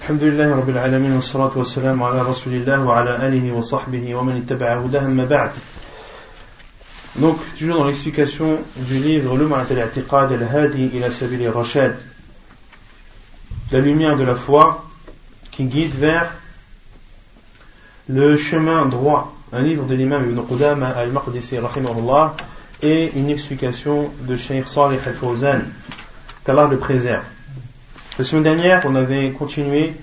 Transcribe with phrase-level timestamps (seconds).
[0.00, 5.06] الحمد لله رب العالمين والصلاة والسلام على رسول الله وعلى آله وصحبه ومن اتبع هداه
[5.06, 5.50] ما بعد
[7.18, 11.96] Donc, toujours dans l'explication du livre Lumat al-I'tiqad al-Hadi ila Sabili Rashad,
[13.72, 14.84] la lumière de la foi
[15.50, 16.30] qui guide vers
[18.08, 22.36] le chemin droit, un livre de l'imam Ibn Qudama al-Maqdisi rahimahullah
[22.82, 25.62] et une explication de Sheikh Salih al-Fawzan,
[26.44, 27.24] qu'Allah le préserve.
[28.19, 29.93] La semaine dernière, on avait continué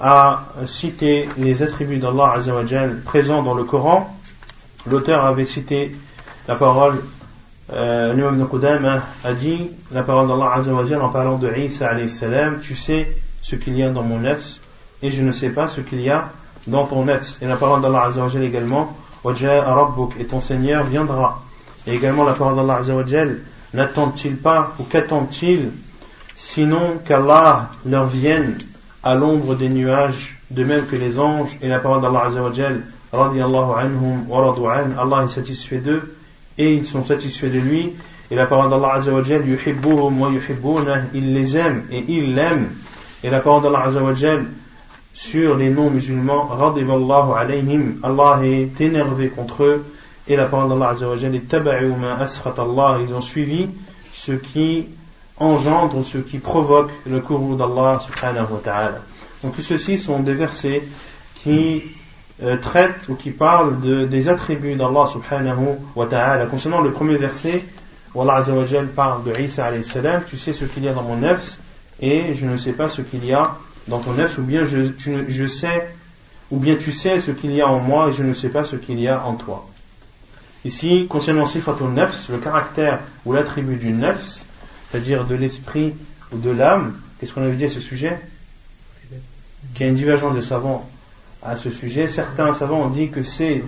[0.00, 4.12] à citer les attributs d'Allah Azzawajal présents dans le Coran.
[4.90, 5.94] L'auteur avait cité
[6.48, 7.04] la parole,
[7.72, 12.10] euh, l'imam Qudama a dit la parole d'Allah Azzawajal en parlant de Isa alayhi
[12.62, 14.60] tu sais ce qu'il y a dans mon nefs
[15.00, 16.30] et je ne sais pas ce qu'il y a
[16.66, 17.40] dans ton nefs.
[17.42, 18.96] Et la parole d'Allah Azzawajal également,
[20.18, 21.42] et ton Seigneur viendra.
[21.86, 23.38] Et également la parole d'Allah Azzawajal,
[23.72, 25.70] n'attend-il pas ou qu'attend-il
[26.36, 28.58] sinon qu'Allah leur vienne
[29.02, 33.72] à l'ombre des nuages, de même que les anges, et la parole d'Allah Azzawajal, radiallahu
[33.78, 36.14] anhum wa an, Allah est satisfait d'eux,
[36.58, 37.92] et ils sont satisfaits de lui,
[38.30, 40.30] et la parole d'Allah Azzawajal, wa
[41.14, 42.68] il les aime et il l'aime,
[43.24, 44.46] et la parole d'Allah Azzawajal,
[45.14, 46.50] sur les non-musulmans,
[47.34, 49.84] alayhim, Allah est énervé contre eux,
[50.28, 53.68] et la parole d'Allah Azzawajal, Allah, ils ont suivi
[54.12, 54.86] ce qui
[55.38, 59.02] engendre ce qui provoque le courroux d'Allah subhanahu wa ta'ala.
[59.42, 60.82] Donc ceux-ci sont des versets
[61.42, 61.82] qui
[62.42, 66.46] euh, traitent ou qui parlent de, des attributs d'Allah subhanahu wa ta'ala.
[66.46, 67.64] Concernant le premier verset,
[68.16, 68.42] où Allah
[68.94, 71.58] parle de Isa alayhi salam, tu sais ce qu'il y a dans mon nefs
[72.00, 73.56] et je ne sais pas ce qu'il y a
[73.88, 74.92] dans ton nefs ou bien je,
[75.28, 75.86] je sais
[76.50, 78.64] ou bien tu sais ce qu'il y a en moi et je ne sais pas
[78.64, 79.66] ce qu'il y a en toi.
[80.64, 84.45] Ici, concernant sifatul nefs, le caractère ou l'attribut du nefs,
[84.96, 85.92] c'est-à-dire de l'esprit
[86.32, 88.18] ou de l'âme, qu'est-ce qu'on avait dit à ce sujet?
[89.74, 90.88] Qu'il y a une divergence de savants
[91.42, 92.08] à ce sujet.
[92.08, 93.62] Certains savants ont dit que c'est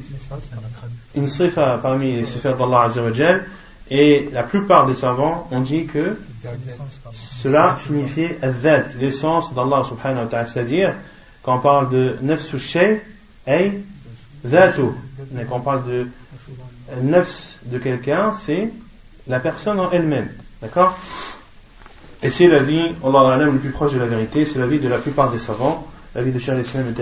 [1.15, 3.45] une sifa parmi les sifas d'Allah Azzawajal,
[3.91, 6.19] et la plupart des savants ont dit que
[7.13, 8.39] cela signifiait
[8.99, 10.95] l'essence d'Allah subhanahu wa ta'ala, c'est-à-dire
[11.43, 13.03] quand on parle de nafsu shay,
[13.47, 13.83] ay
[14.45, 14.93] dhatu.
[15.47, 16.07] Quand on parle de
[17.03, 18.71] nafs de quelqu'un, c'est
[19.27, 20.31] la personne en elle-même.
[20.61, 20.99] D'accord?
[22.23, 24.89] Et c'est la vie, Allah le plus proche de la vérité, c'est la vie de
[24.89, 25.87] la plupart des savants,
[26.17, 26.93] la vie de Cheikh Islam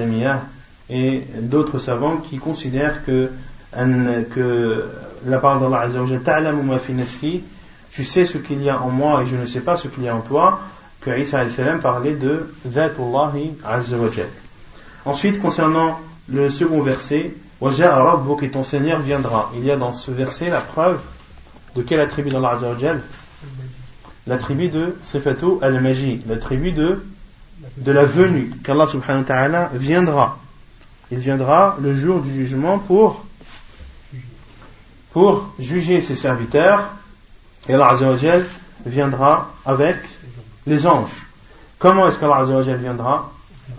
[0.90, 3.30] et d'autres savants qui considèrent que,
[3.72, 4.84] que
[5.24, 7.42] la parole d'Allah Azzawajal, ta'lamu fi nafsi,
[7.90, 10.04] tu sais ce qu'il y a en moi et je ne sais pas ce qu'il
[10.04, 10.60] y a en toi,
[11.00, 14.28] que Isa salam parlait de Zatullahi Azzawajal.
[15.06, 19.50] Ensuite, concernant le second verset, Waja'a Rabbuk et ton Seigneur viendra.
[19.56, 20.98] Il y a dans ce verset la preuve
[21.74, 23.00] de quel attribut d'Allah Azzawajal
[24.26, 27.04] la tribu de Sifatu al-Maji, la tribu de,
[27.76, 30.38] de la venue, qu'Allah subhanahu wa ta'ala viendra.
[31.10, 33.24] Il viendra le jour du jugement pour,
[35.12, 36.90] pour juger ses serviteurs,
[37.68, 37.94] et Allah
[38.84, 39.96] viendra avec
[40.66, 41.26] les anges.
[41.78, 42.44] Comment est-ce qu'Allah
[42.76, 43.32] viendra?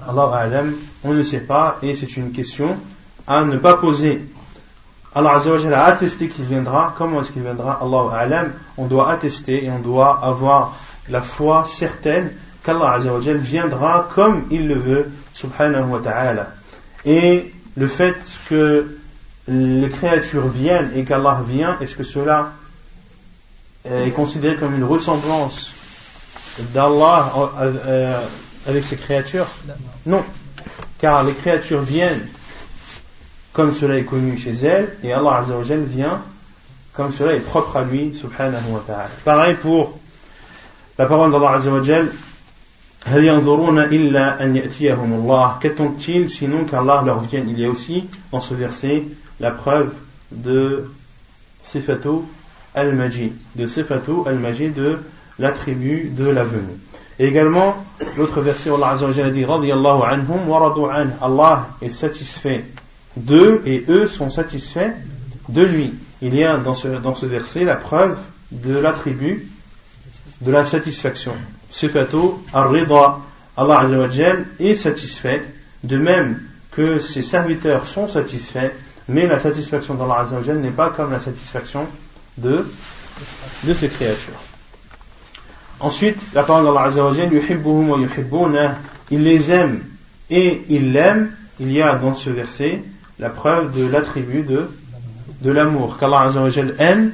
[0.08, 0.52] Allah
[1.04, 2.78] on ne sait pas, et c'est une question
[3.26, 4.22] à ne pas poser.
[5.18, 6.94] Allah Azzawajal a attesté qu'il viendra.
[6.96, 7.80] Comment est-ce qu'il viendra?
[7.82, 8.54] Allah A'lam.
[8.78, 10.78] On doit attester et on doit avoir
[11.10, 12.34] la foi certaine
[12.64, 16.50] qu'Allah Azzawajal viendra comme il le veut, subhanahu wa ta'ala.
[17.04, 18.16] Et le fait
[18.48, 18.96] que
[19.48, 22.52] les créatures viennent et qu'Allah vient, est-ce que cela
[23.86, 25.72] est considéré comme une ressemblance
[26.76, 28.22] d'Allah euh,
[28.68, 29.48] avec ses créatures?
[30.06, 30.24] Non.
[31.00, 32.28] Car les créatures viennent
[33.58, 36.22] comme cela est connu chez elle, et Allah Azzawajal vient
[36.94, 39.10] comme cela est propre à lui, subhanahu wa ta'ala.
[39.26, 39.98] Pareil pour
[41.00, 42.12] la parole d'Allah Azzawajal,
[45.62, 47.50] Qu'attendent-ils sinon qu'Allah leur vienne?
[47.50, 49.06] Il y a aussi dans ce verset
[49.40, 49.92] la preuve
[50.32, 50.92] de
[51.64, 52.26] Sifatu
[52.76, 55.00] al-Majid, de Sifatu al-Majid, de
[55.40, 56.78] l'attribut de la venue.
[57.18, 57.84] Et également,
[58.18, 60.76] l'autre verset, Allah Azzawajal dit, anhum wa
[61.22, 62.64] Allah est satisfait
[63.18, 64.94] d'eux et eux sont satisfaits
[65.50, 65.94] de lui.
[66.22, 68.18] Il y a dans ce, dans ce verset la preuve
[68.52, 69.48] de l'attribut
[70.42, 71.34] de la satisfaction.
[71.70, 72.18] Sifatu
[72.54, 73.20] ar-rida.
[73.60, 73.88] Allah
[74.60, 75.42] est satisfait,
[75.84, 76.42] de même
[76.72, 78.72] que ses serviteurs sont satisfaits,
[79.08, 81.88] mais la satisfaction d'Allah n'est pas comme la satisfaction
[82.38, 82.68] de,
[83.64, 84.40] de ses créatures.
[85.80, 86.92] Ensuite, la parole d'Allah
[89.10, 89.84] il les aime
[90.30, 91.32] et il l'aime.
[91.60, 92.84] Il y a dans ce verset
[93.19, 94.69] la preuve de l'attribut de,
[95.43, 96.29] de l'amour, qu'Allah
[96.79, 97.13] aime,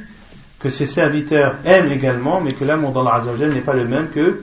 [0.59, 4.43] que ses serviteurs aiment également, mais que l'amour d'Allah n'est pas le même que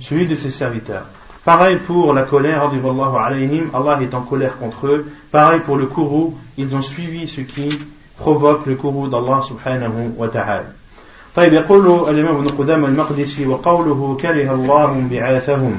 [0.00, 1.06] celui de ses serviteurs.
[1.44, 5.06] Pareil pour la colère, alayhim, Allah est en colère contre eux.
[5.30, 7.68] Pareil pour le courroux, ils ont suivi ce qui
[8.16, 10.64] provoque le courroux d'Allah subhanahu wa ta'ala.
[11.36, 15.76] طيب يقول الإمام ابن قدام المقدسي وقوله كره الله انبعاثهم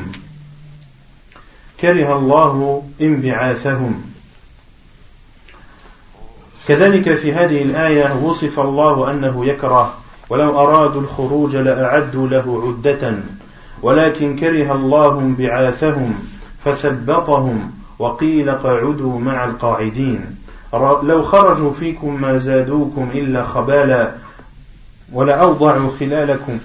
[1.82, 4.02] كره الله انبعاثهم
[6.69, 9.95] كذلك في هذه الآية وصف الله أنه يكره
[10.31, 13.15] ولو أرادوا الخروج لأعدوا له عدة
[13.83, 16.15] ولكن كره الله انبعاثهم
[16.65, 20.37] فثبطهم وقيل قعدوا مع القاعدين.
[21.03, 24.13] لو خرجوا فيكم ما زادوكم إلا خبالا
[25.13, 26.59] ولأوضعوا خلالكم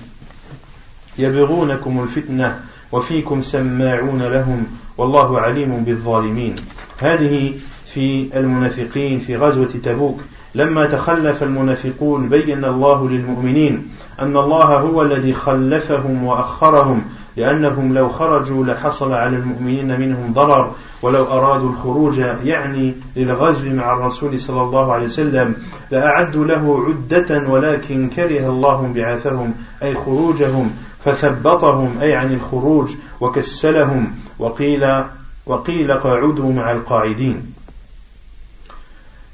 [1.18, 2.60] يبغونكم الفتنة
[2.92, 6.56] وفيكم سماعون لهم والله عليم بالظالمين.
[7.00, 7.54] هذه
[7.96, 10.20] في المنافقين في غزوة تبوك.
[10.56, 13.88] لما تخلف المنافقون بين الله للمؤمنين
[14.20, 17.02] أن الله هو الذي خلفهم وأخرهم
[17.38, 20.72] لأنهم لو خرجوا لحصل على المؤمنين منهم ضرر
[21.02, 25.56] ولو أرادوا الخروج يعني للغزو مع الرسول صلى الله عليه وسلم
[25.92, 29.54] لأعدوا له عدة ولكن كره الله بعثهم
[29.84, 30.72] أي خروجهم
[31.06, 35.04] فثبطهم أي عن الخروج وكسلهم وقيل
[35.46, 37.55] وقيل قاعدوا مع القاعدين.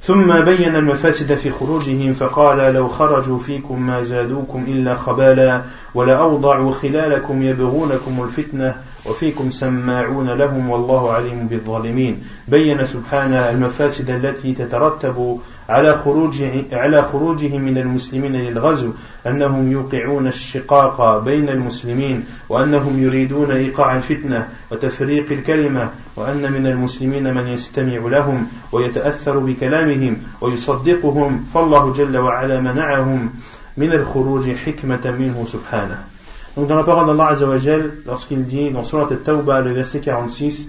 [0.04, 5.62] ثم بين المفاسد في خروجهم فقال لو خرجوا فيكم ما زادوكم إلا خبالا
[5.94, 8.76] ولأوضعوا خلالكم يبغونكم الفتنة
[9.06, 12.24] وفيكم سماعون لهم والله عليم بالظالمين.
[12.48, 15.40] بين سبحانه المفاسد التي تترتب
[15.70, 18.90] على خروج على خروجهم من المسلمين للغزو
[19.28, 27.48] أنهم يوقعون الشقاق بين المسلمين وأنهم يريدون إيقاع الفتنة وتفريق الكلمة وأن من المسلمين من
[27.48, 31.46] يستمع لهم ويتأثر بكلامهم ويصدقهم.
[31.54, 33.30] فالله جل وعلا منعهم
[33.78, 36.04] من الخروج حكمة منه سبحانه.
[36.56, 40.68] Donc dans la parole d'Allah Azzawajal, lorsqu'il dit dans Surat al-Tawbah, le verset 46,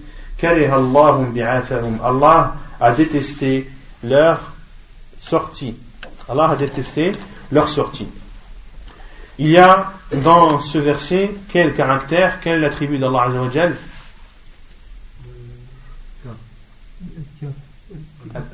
[2.03, 3.69] Allah a détesté
[4.05, 4.41] leur
[5.19, 5.75] sortie.
[6.29, 7.13] Allah a détesté
[7.51, 8.07] leur sortie.
[9.39, 9.93] Il y a
[10.23, 13.75] dans ce verset quel caractère, quel attribut d'Allah Azzawajal.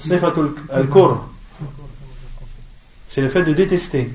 [0.00, 0.19] C'est
[3.20, 4.10] le fait de détester.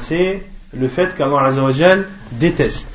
[0.00, 0.42] C'est
[0.78, 2.86] le fait qu'Allah Azzawajal déteste.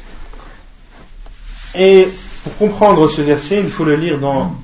[1.76, 2.08] Et
[2.44, 4.56] pour comprendre ce verset, il faut le lire dans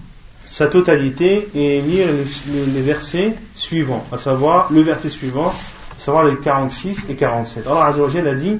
[0.45, 6.37] sa totalité et lire les, versets suivants, à savoir le verset suivant, à savoir les
[6.37, 7.67] 46 et 47.
[7.67, 8.57] Allah Azzawajal a dit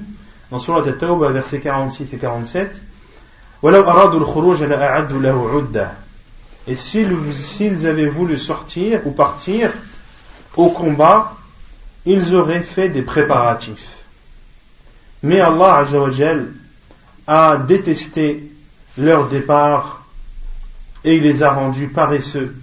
[0.52, 2.84] dans Surah At-Tawbah, versets 46 et 47,
[6.68, 9.72] et s'ils avaient voulu sortir ou partir
[10.56, 11.34] au combat,
[12.06, 14.05] ils auraient fait des préparatifs.
[15.26, 15.84] Mais Allah
[17.26, 18.52] a détesté
[18.96, 20.06] leur départ
[21.04, 22.56] et il les a rendus paresseux.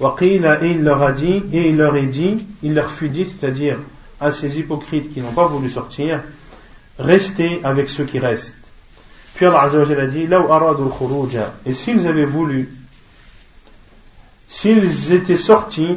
[0.00, 3.78] Et il leur a dit, et il leur est dit, il leur fut dit, c'est-à-dire
[4.20, 6.20] à ces hypocrites qui n'ont pas voulu sortir,
[6.98, 8.56] restez avec ceux qui restent.
[9.36, 10.26] Puis Allah Azzawajal a dit,
[11.64, 12.74] et s'ils avaient voulu,
[14.48, 15.96] s'ils étaient sortis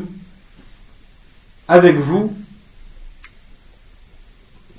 [1.67, 2.35] avec vous,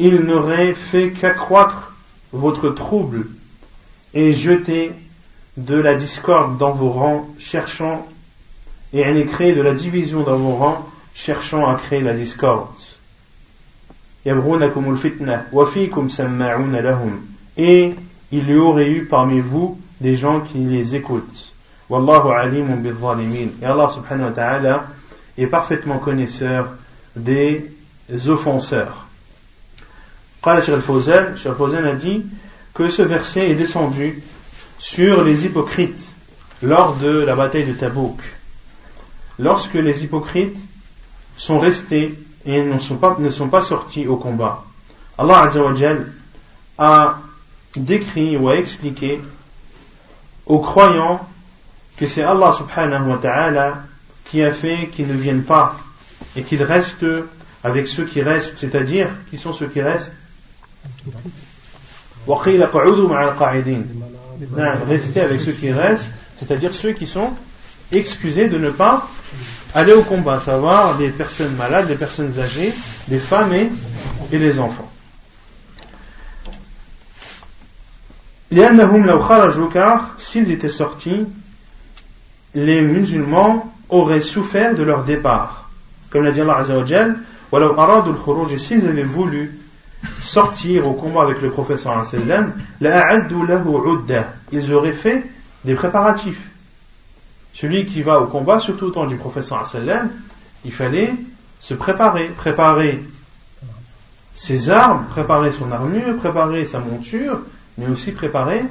[0.03, 1.93] il n'aurait fait qu'accroître
[2.33, 3.27] votre trouble
[4.15, 4.93] et jeter
[5.59, 8.07] de la discorde dans vos rangs, cherchant
[8.95, 12.69] et à créer de la division dans vos rangs, cherchant à créer la discorde.
[14.25, 14.31] Et
[18.33, 21.53] il y aurait eu parmi vous des gens qui les écoutent.
[21.91, 24.87] Et Allah subhanahu wa ta'ala
[25.37, 26.71] est parfaitement connaisseur
[27.15, 27.71] des
[28.29, 29.10] offenseurs.
[30.43, 32.25] Qala Cheikh al-Fawzan, a dit
[32.73, 34.23] que ce verset est descendu
[34.79, 36.13] sur les hypocrites
[36.63, 38.19] lors de la bataille de Tabouk.
[39.39, 40.59] Lorsque les hypocrites
[41.37, 44.65] sont restés et ne sont pas, ne sont pas sortis au combat.
[45.19, 46.11] Allah Azzawajal
[46.79, 47.19] a
[47.77, 49.21] décrit ou a expliqué
[50.47, 51.21] aux croyants
[51.97, 53.83] que c'est Allah subhanahu wa ta'ala
[54.25, 55.77] qui a fait qu'ils ne viennent pas
[56.35, 57.05] et qu'ils restent
[57.63, 60.13] avec ceux qui restent, c'est-à-dire qui sont ceux qui restent
[64.87, 67.31] Restez avec ceux qui restent, c'est-à-dire ceux qui sont
[67.93, 69.09] excusés de ne pas
[69.75, 72.73] aller au combat, à savoir les personnes malades, les personnes âgées,
[73.09, 73.71] les femmes et,
[74.33, 74.89] les enfants.
[79.73, 81.27] car s'ils étaient sortis,
[82.55, 85.71] les musulmans auraient souffert de leur départ.
[86.11, 87.19] Comme l'a dit Allah Azzawajal,
[88.59, 89.60] s'ils avaient voulu
[90.23, 92.03] sortir au combat avec le professeur
[94.53, 95.25] ils auraient fait
[95.65, 96.51] des préparatifs.
[97.53, 99.65] Celui qui va au combat, surtout au temps du professeur
[100.65, 101.13] il fallait
[101.61, 103.03] se préparer, préparer
[104.35, 107.41] ses armes, préparer son armure, préparer sa monture,
[107.77, 108.65] mais aussi préparer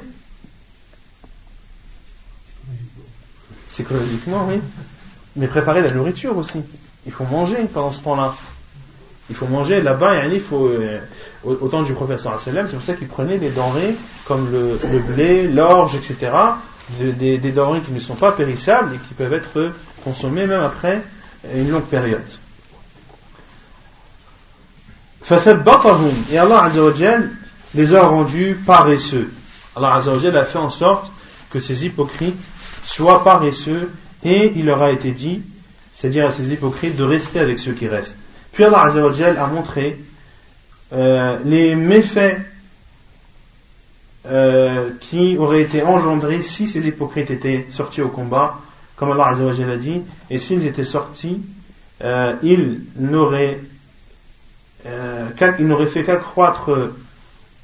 [3.70, 4.60] psychologiquement, oui,
[5.36, 6.62] mais préparer la nourriture aussi.
[7.06, 8.34] Il faut manger pendant ce temps-là.
[9.30, 10.98] Il faut manger là-bas, il faut, euh,
[11.44, 13.94] au, temps du professeur c'est pour ça qu'il prenait des denrées
[14.26, 16.32] comme le, blé, l'orge, etc.,
[16.98, 19.72] des, denrées qui ne sont pas périssables et qui peuvent être
[20.04, 21.02] consommées même après
[21.54, 22.20] une longue période.
[25.30, 27.30] Et Allah Azzawajal
[27.76, 29.30] les a rendus paresseux.
[29.76, 31.10] Allah Azzawajal a fait en sorte
[31.50, 32.40] que ces hypocrites
[32.84, 33.90] soient paresseux
[34.24, 35.42] et il leur a été dit,
[35.96, 38.16] c'est-à-dire à ces hypocrites, de rester avec ceux qui restent.
[38.52, 39.98] Puis Allah Azzawajal a montré
[40.92, 42.40] euh, les méfaits
[44.26, 48.58] euh, qui auraient été engendrés si ces hypocrites étaient sortis au combat,
[48.96, 51.40] comme Allah a dit, et s'ils étaient sortis,
[52.02, 53.60] euh, ils n'auraient
[54.84, 55.30] euh,
[55.86, 56.92] fait qu'accroître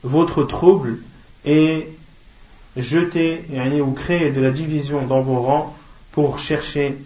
[0.03, 0.99] votre trouble
[1.45, 1.89] et
[2.79, 3.45] jeter
[3.81, 5.77] ou créer de la division dans vos rangs
[6.13, 6.97] pour chercher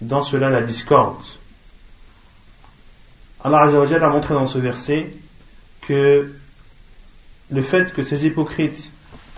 [0.00, 1.22] dans cela la discorde.
[3.44, 5.10] Allah a montré dans ce verset
[5.82, 6.32] que
[7.50, 8.90] le fait que ces hypocrites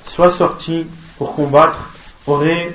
[0.05, 0.87] soient sortis
[1.19, 1.93] pour combattre
[2.29, 2.73] aurait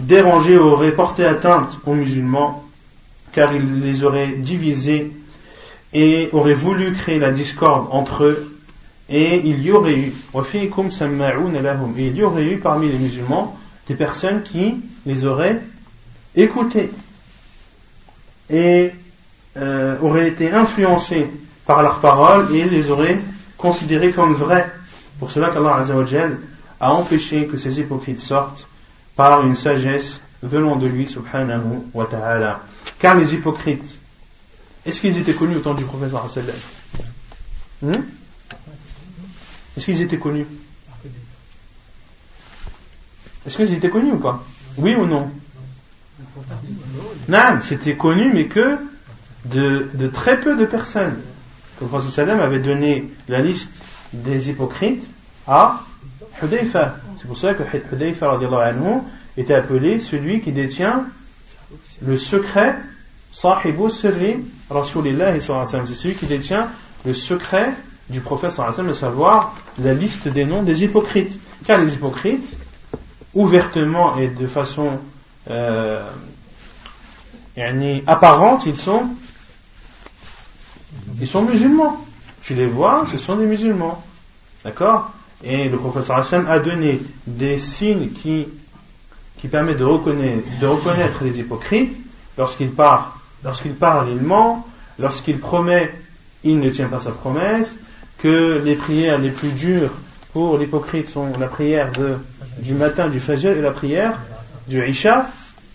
[0.00, 2.64] dérangé, aurait porté atteinte aux musulmans,
[3.32, 5.12] car il les aurait divisés
[5.92, 8.58] et aurait voulu créer la discorde entre eux.
[9.08, 10.12] Et il y aurait eu
[11.96, 13.56] et il y aurait eu parmi les musulmans
[13.88, 15.60] des personnes qui les auraient
[16.34, 16.90] écoutés
[18.50, 18.92] et
[19.56, 21.26] euh, auraient été influencés
[21.66, 23.18] par leurs paroles et les auraient
[23.56, 24.70] considérés comme vrais.
[25.18, 25.84] Pour cela qu'Allah
[26.80, 28.66] a empêché que ces hypocrites sortent
[29.14, 32.60] par une sagesse venant de lui subhanahu wa ta'ala.
[32.98, 34.00] Car les hypocrites
[34.84, 36.26] est-ce qu'ils étaient connus au temps du professeur
[37.82, 37.92] hmm?
[39.76, 40.46] Est-ce qu'ils étaient connus?
[43.46, 44.44] Est-ce qu'ils étaient connus ou pas?
[44.76, 45.30] Oui ou non?
[47.28, 48.78] Non, c'était connu, mais que
[49.46, 51.16] de, très peu de personnes.
[51.80, 53.68] Le Sallam avait donné la liste
[54.12, 55.10] des hypocrites
[55.46, 55.80] à
[56.42, 56.96] Hudayfa.
[57.20, 58.38] C'est pour cela que Hudayfa
[59.36, 61.06] était appelé celui qui détient
[62.04, 62.76] le secret
[63.32, 64.36] Sahibu Sirri
[64.68, 66.68] Rasulillah c'est celui qui détient
[67.04, 67.72] le secret
[68.10, 68.52] du prophète
[68.86, 71.38] de savoir la liste des noms des hypocrites.
[71.66, 72.56] Car les hypocrites,
[73.34, 74.98] ouvertement et de façon
[75.50, 76.02] euh,
[78.06, 79.04] apparente, ils sont,
[81.22, 82.04] ils sont musulmans.
[82.42, 84.02] Tu les vois, ce sont des musulmans.
[84.64, 85.12] D'accord?
[85.44, 88.48] Et le prophète sallallahu a donné des signes qui,
[89.38, 91.96] qui permettent de reconnaître, les hypocrites
[92.36, 93.04] lorsqu'ils parlent
[93.44, 94.66] Lorsqu'il parle, il ment.
[94.98, 95.92] Lorsqu'il promet,
[96.42, 97.78] il ne tient pas sa promesse.
[98.18, 99.90] Que les prières les plus dures
[100.32, 101.90] pour l'hypocrite sont la prière
[102.58, 104.18] du matin du Fajr et la prière
[104.66, 105.26] du Isha.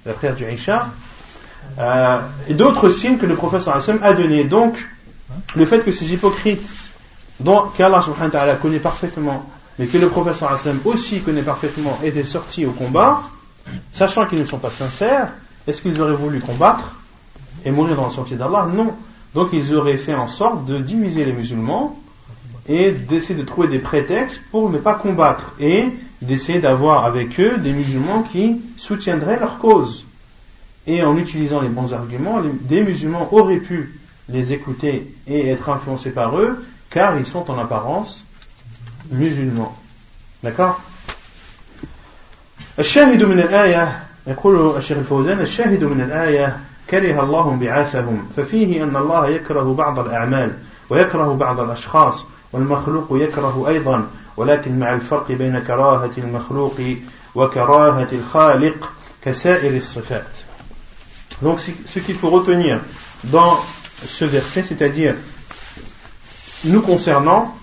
[0.06, 0.90] La prière du Isha.
[1.80, 4.44] Euh, et d'autres signes que le professeur a donné.
[4.44, 4.78] Donc,
[5.56, 6.68] le fait que ces hypocrites,
[7.40, 8.04] dont qu'Allah
[8.62, 9.46] connaît parfaitement,
[9.80, 13.22] mais que le professeur aussi connaît parfaitement, étaient sortis au combat,
[13.92, 15.30] sachant qu'ils ne sont pas sincères,
[15.68, 16.96] est-ce qu'ils auraient voulu combattre
[17.66, 18.68] et mourir dans le sentier d'Allah?
[18.74, 18.94] Non.
[19.34, 22.00] Donc ils auraient fait en sorte de diviser les musulmans
[22.68, 25.86] et d'essayer de trouver des prétextes pour ne pas combattre et
[26.22, 30.06] d'essayer d'avoir avec eux des musulmans qui soutiendraient leur cause.
[30.88, 33.97] Et en utilisant les bons arguments, des musulmans auraient pu
[34.29, 38.25] les écouter et être influencés par eux, car ils sont en apparence
[39.11, 39.77] musulmans.
[40.43, 40.81] D'accord
[42.79, 46.57] الشاهد من الآية يقول الشيخ الفوزان الشاهد من الآية
[46.91, 50.53] كره الله انبعاثهم ففيه أن الله يكره بعض الأعمال
[50.91, 56.81] ويكره بعض الأشخاص والمخلوق يكره أيضا ولكن مع الفرق بين كراهة المخلوق
[57.35, 58.93] وكراهة الخالق
[59.25, 60.27] كسائر الصفات
[61.43, 62.79] Donc ce qu'il faut retenir
[63.25, 63.59] dans
[64.06, 65.16] ce verset, c'est-à-dire
[66.66, 67.56] nous concernant,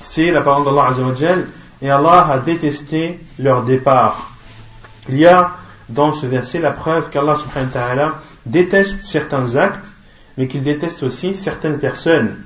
[0.00, 1.46] c'est la parole d'Allah Azzawajal
[1.82, 4.32] et Allah a détesté leur départ.
[5.08, 5.52] Il y a
[5.88, 9.86] dans ce verset la preuve qu'Allah subhanahu wa ta'ala déteste certains actes,
[10.36, 12.36] mais qu'il déteste aussi certaines personnes,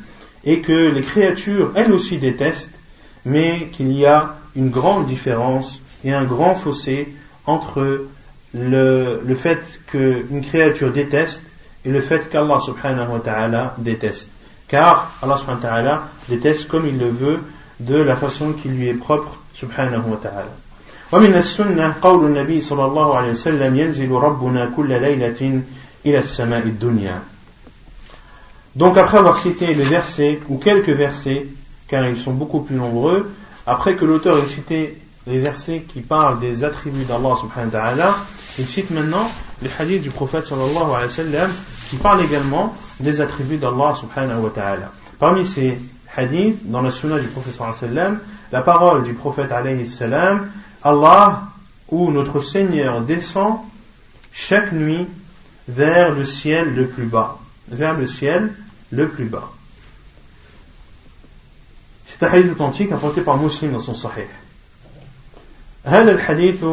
[0.45, 2.79] et que les créatures, elles aussi, détestent,
[3.25, 7.13] mais qu'il y a une grande différence et un grand fossé
[7.47, 8.07] entre
[8.55, 11.43] le, le fait qu'une créature déteste
[11.86, 14.32] et le fait qu'Allah subhanahu wa ta'ala déteste.
[14.68, 17.40] car Allah subhanahu wa ta'ala déteste comme il le veut
[17.80, 20.52] de la façon qui lui est propre subhanahu wa ta'ala
[21.14, 25.62] ومن السنة قول النبي صلى الله عليه وسلم ينزل ربنا كل ليلة
[26.06, 27.22] إلى السماء الدنيا
[28.76, 31.46] Donc après avoir cité les versets, ou quelques versets,
[31.88, 33.32] car ils sont beaucoup plus nombreux,
[33.68, 38.16] après que l'auteur ait cité les versets qui parlent des attributs d'Allah subhanahu wa ta'ala,
[38.58, 39.30] il cite maintenant
[39.62, 41.52] les hadiths du prophète sallallahu alayhi wa sallam
[41.90, 44.92] qui parlent également des attributs d'Allah subhanahu wa ta'ala.
[45.20, 45.78] Parmi ces
[46.16, 48.20] hadiths, dans la sunna du prophète sallallahu alayhi wa sallam,
[48.52, 50.50] la parole du prophète alayhi salam,
[50.84, 51.44] Allah
[51.90, 53.60] ou notre Seigneur descend
[54.32, 55.08] chaque nuit
[55.68, 57.40] vers le ciel le plus bas.
[57.70, 58.54] Vers le ciel
[58.92, 59.52] le plus bas.
[62.06, 64.28] C'est un hadith authentique apporté par Muslim dans son Sahih.
[65.86, 66.64] هذا الحديث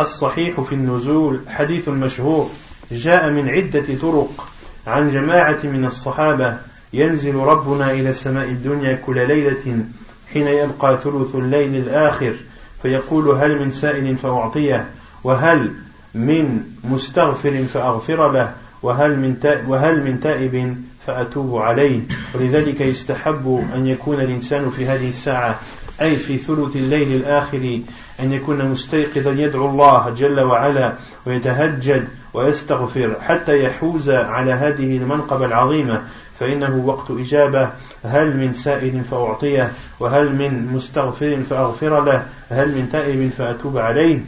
[0.00, 2.50] الصحيح في النزول حديث مشهور
[2.92, 4.48] جاء من عدة طرق
[4.86, 6.56] عن جماعة من الصحابة
[6.92, 9.84] ينزل ربنا إلى السماء الدنيا كل ليلة
[10.32, 12.34] حين يبقى ثلث الليل الآخر
[12.82, 14.88] فيقول هل من سائل فأعطيه
[15.24, 15.72] وهل
[16.14, 22.00] من مستغفر فأغفر له وهل من وهل من تائب فأتوب عليه.
[22.34, 25.60] ولذلك يستحب أن يكون الإنسان في هذه الساعة
[26.00, 27.80] أي في ثلث الليل الآخر
[28.20, 30.92] أن يكون مستيقظا يدعو الله جل وعلا
[31.26, 36.02] ويتهجد ويستغفر حتى يحوز على هذه المنقبة العظيمة.
[36.40, 37.70] فإنه وقت إجابة
[38.04, 44.20] هل من سائل فأعطيه وهل من مستغفر فأغفر له هل من تائب فأتوب عليه.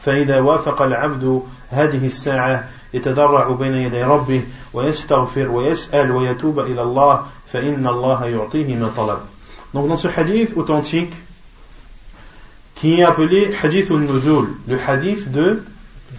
[0.00, 2.64] فإذا وافق العبد هذه الساعة
[2.94, 4.42] يتضرع بين يدي ربه
[4.72, 9.18] ويستغفر ويسأل ويتوب إلى الله فإن الله يعطيه ما طلب.
[9.74, 11.12] Donc dans ce hadith authentique
[12.74, 15.62] qui est appelé hadith al-nuzul, le hadith de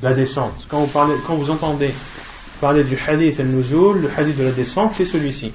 [0.01, 0.65] la descente.
[0.69, 1.91] Quand vous, parlez, quand vous entendez
[2.59, 5.51] parler du hadith al-nuzul, le hadith de la descente, c'est celui-ci.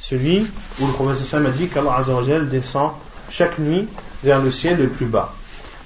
[0.00, 0.46] Celui
[0.80, 2.92] où le prophète a dit qu'Allah Azzawajal descend
[3.30, 3.88] chaque nuit
[4.22, 5.34] vers le ciel le plus bas.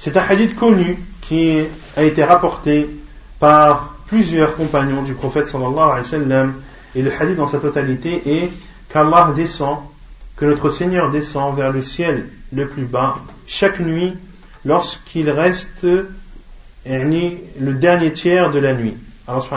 [0.00, 1.60] C'est un hadith connu qui
[1.96, 2.88] a été rapporté
[3.38, 6.54] par plusieurs compagnons du prophète sallallahu alayhi wa sallam
[6.96, 8.50] et le hadith dans sa totalité est
[8.92, 9.78] qu'Allah descend,
[10.38, 14.14] que notre Seigneur descend vers le ciel le plus bas chaque nuit
[14.64, 15.86] lorsqu'il reste
[16.84, 18.96] le dernier tiers de la nuit.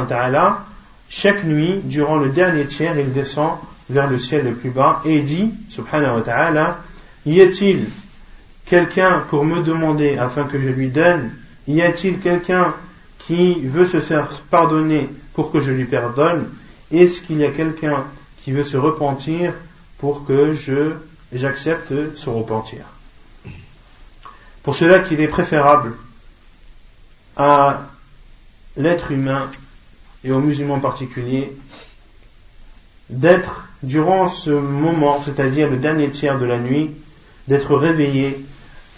[0.08, 0.65] Ta'ala,
[1.10, 3.58] chaque nuit, durant le dernier tiers, il descend
[3.89, 6.80] vers le ciel le plus bas et dit, subhanahu wa ta'ala,
[7.26, 7.86] y a-t-il
[8.65, 11.32] quelqu'un pour me demander afin que je lui donne?
[11.67, 12.74] Y a-t-il quelqu'un
[13.20, 16.50] qui veut se faire pardonner pour que je lui pardonne?
[16.91, 18.06] Est-ce qu'il y a quelqu'un
[18.41, 19.54] qui veut se repentir
[20.01, 20.95] pour que je
[21.31, 22.85] j'accepte ce repentir.
[24.63, 25.93] Pour cela qu'il est préférable
[27.37, 27.83] à
[28.75, 29.49] l'être humain
[30.23, 31.55] et aux musulmans en particulier
[33.09, 36.91] d'être durant ce moment, c'est-à-dire le dernier tiers de la nuit,
[37.47, 38.43] d'être réveillé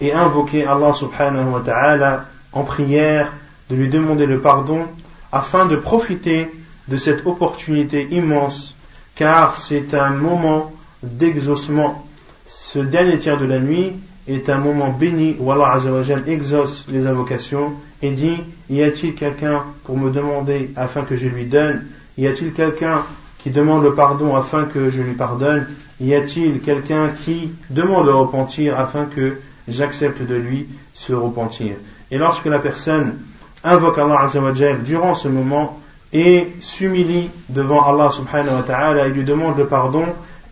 [0.01, 3.33] et invoquer Allah subhanahu wa ta'ala en prière,
[3.69, 4.87] de lui demander le pardon,
[5.31, 6.49] afin de profiter
[6.87, 8.75] de cette opportunité immense,
[9.15, 10.71] car c'est un moment
[11.03, 12.07] d'exaucement.
[12.45, 13.93] Ce dernier tiers de la nuit
[14.27, 18.37] est un moment béni où Allah Azzawajal exauce les invocations et dit
[18.69, 21.85] Y a-t-il quelqu'un pour me demander afin que je lui donne?
[22.17, 23.03] Y a-t-il quelqu'un
[23.39, 25.67] qui demande le pardon afin que je lui pardonne?
[25.99, 31.75] Y a-t-il quelqu'un qui demande le repentir afin que j'accepte de lui ce repentir?
[32.11, 33.15] Et lorsque la personne
[33.63, 35.79] invoque Allah Azzawajal durant ce moment
[36.13, 40.05] et s'humilie devant Allah subhanahu wa ta'ala et lui demande le pardon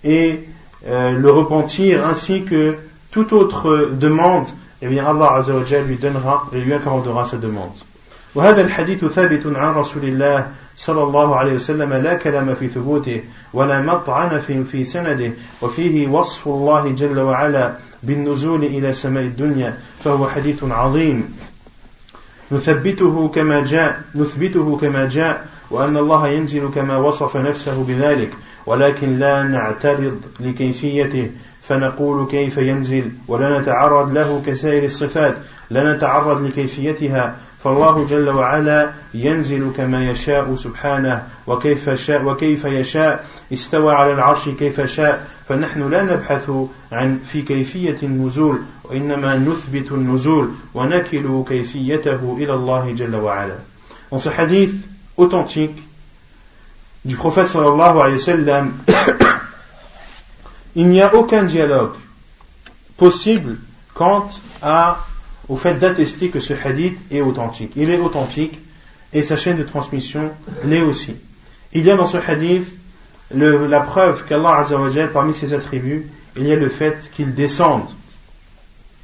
[0.05, 0.45] et
[0.87, 2.77] euh, le repentir ainsi que
[3.11, 4.47] toute autre demande,
[4.83, 7.73] eh bien Allah Azzawajal lui donnera et lui accordera sa demande.
[8.37, 13.81] وهذا الحديث ثابت عن رسول الله صلى الله عليه وسلم لا كلام في ثبوته ولا
[13.81, 15.31] مطعن في, في سنده
[15.63, 21.37] وفيه وصف الله جل وعلا بالنزول إلى سماء الدنيا فهو حديث عظيم
[22.53, 28.32] نثبته كما جاء نثبته كما جاء وأن الله ينزل كما وصف نفسه بذلك
[28.66, 31.30] ولكن لا نعترض لكيفيته
[31.62, 35.38] فنقول كيف ينزل ولا نتعرض له كسائر الصفات
[35.70, 43.94] لا نتعرض لكيفيتها فالله جل وعلا ينزل كما يشاء سبحانه وكيف شاء وكيف يشاء استوى
[43.94, 46.52] على العرش كيف شاء فنحن لا نبحث
[46.92, 53.56] عن في كيفية النزول وإنما نثبت النزول ونكل كيفيته إلى الله جل وعلا.
[54.20, 54.76] Ce hadith
[55.18, 55.78] authentique
[57.04, 58.74] du prophète sallallahu alayhi wa sallam
[60.76, 61.94] il n'y a aucun dialogue
[62.98, 63.58] possible
[63.94, 64.28] quant
[64.62, 65.06] à,
[65.50, 67.74] au fait d'attester que ce hadith est authentique.
[67.76, 68.58] Il est authentique
[69.14, 70.32] et sa chaîne de transmission
[70.64, 71.16] l'est aussi.
[71.74, 72.78] Il y a dans ce hadith
[73.34, 77.88] la preuve qu'Allah Azzawajal, parmi ses attributs, il y a le fait qu'il descende.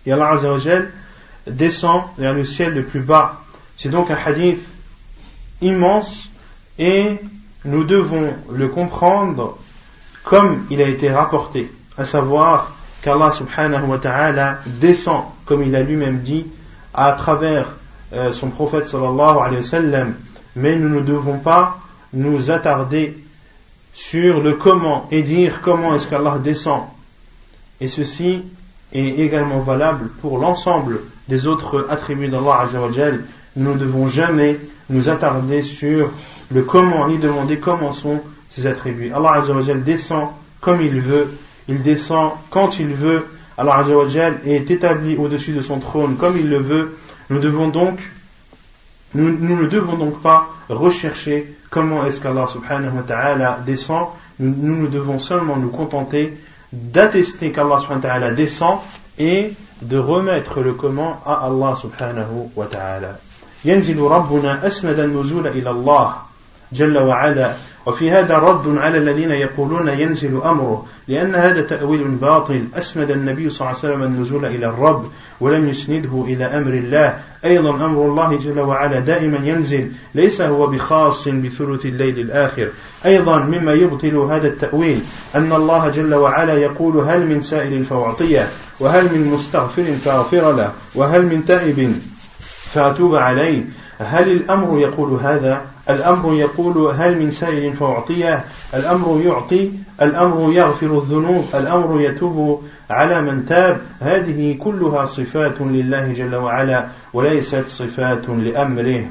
[0.05, 0.91] Et Allah Azzawajal
[1.47, 3.41] descend vers le ciel le plus bas.
[3.77, 4.63] C'est donc un hadith
[5.61, 6.29] immense
[6.79, 7.17] et
[7.65, 9.57] nous devons le comprendre
[10.23, 15.81] comme il a été rapporté, à savoir qu'Allah subhanahu wa ta'ala descend, comme il a
[15.81, 16.45] lui-même dit,
[16.93, 17.67] à travers
[18.13, 20.05] euh, son prophète sallallahu alayhi wa
[20.55, 21.77] mais nous ne devons pas
[22.13, 23.17] nous attarder
[23.93, 26.83] sur le comment et dire comment est-ce qu'Allah descend.
[27.79, 28.43] Et ceci
[28.93, 32.67] est également valable pour l'ensemble des autres attributs d'Allah.
[33.57, 36.11] Nous ne devons jamais nous attarder sur
[36.51, 39.11] le comment ni demander comment sont ses attributs.
[39.13, 40.29] Allah Azzawajal descend
[40.61, 41.27] comme il veut,
[41.67, 43.25] il descend quand il veut.
[43.57, 46.97] Allah Azzawajal est établi au-dessus de son trône comme il le veut.
[47.29, 47.99] Nous devons donc
[49.13, 54.07] nous, ne devons donc pas rechercher comment est-ce qu'Allah subhanahu wa ta'ala descend.
[54.39, 56.37] Nous, nous, devons seulement nous contenter
[56.71, 58.79] d'attester qu'Allah subhanahu wa ta'ala descend
[59.17, 63.19] et de remettre le comment à Allah subhanahu wa ta'ala.
[63.65, 66.13] ينزل ربنا أسند النزول إلى الله
[66.73, 67.53] جل وعلا.
[67.85, 72.63] وفي هذا رد على الذين يقولون ينزل أمره لأن هذا تأويل باطل.
[72.75, 75.05] أسند النبي صلى الله عليه وسلم النزول إلى الرب
[75.41, 77.17] ولم يسنده إلى أمر الله.
[77.45, 82.67] أيضا أمر الله جل وعلا دائما ينزل ليس هو بخاص بثلث الليل الآخر.
[83.05, 84.99] أيضا مما يبطل هذا التأويل
[85.35, 88.47] أن الله جل وعلا يقول هل من سائل فأعطيه
[88.79, 91.93] وهل من مستغفر فأغفر له وهل من تائب
[92.73, 93.63] فأتوب عليه
[93.99, 101.45] هل الأمر يقول هذا الأمر يقول هل من سائل فأعطيه الأمر يعطي الأمر يغفر الذنوب
[101.55, 109.05] الأمر يتوب على من تاب هذه كلها صفات لله جل وعلا وليست صفات لأمره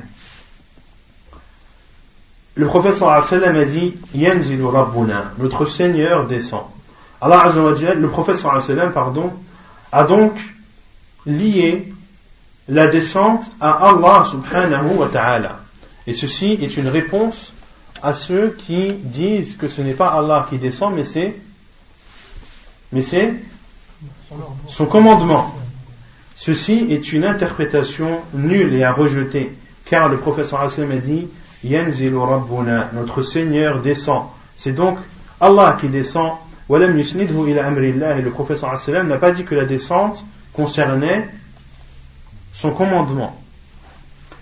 [2.59, 6.62] Le prophète sallallahu alayhi wa sallam a dit Yanzilu Rabbuna, notre Seigneur descend.
[7.21, 9.33] Allah azza wa le prophète sallallahu alayhi wa sallam, pardon,
[9.92, 10.33] a donc
[11.27, 11.92] lié
[12.69, 15.61] la descente à Allah subhanahu wa ta'ala.
[16.07, 17.53] Et ceci est une réponse
[18.03, 21.37] à ceux qui disent que ce n'est pas Allah qui descend, mais c'est
[22.93, 23.35] mais c'est
[24.69, 25.55] son commandement.
[26.35, 31.27] Ceci est une interprétation nulle et à rejeter, car le professeur Hassan a dit
[31.65, 34.25] Yanzilu Rabbuna, notre Seigneur descend.
[34.57, 34.99] C'est donc
[35.41, 36.33] Allah qui descend.
[36.69, 41.29] Et le professeur Hassan n'a pas dit que la descente concernait
[42.57, 43.38] son commandement.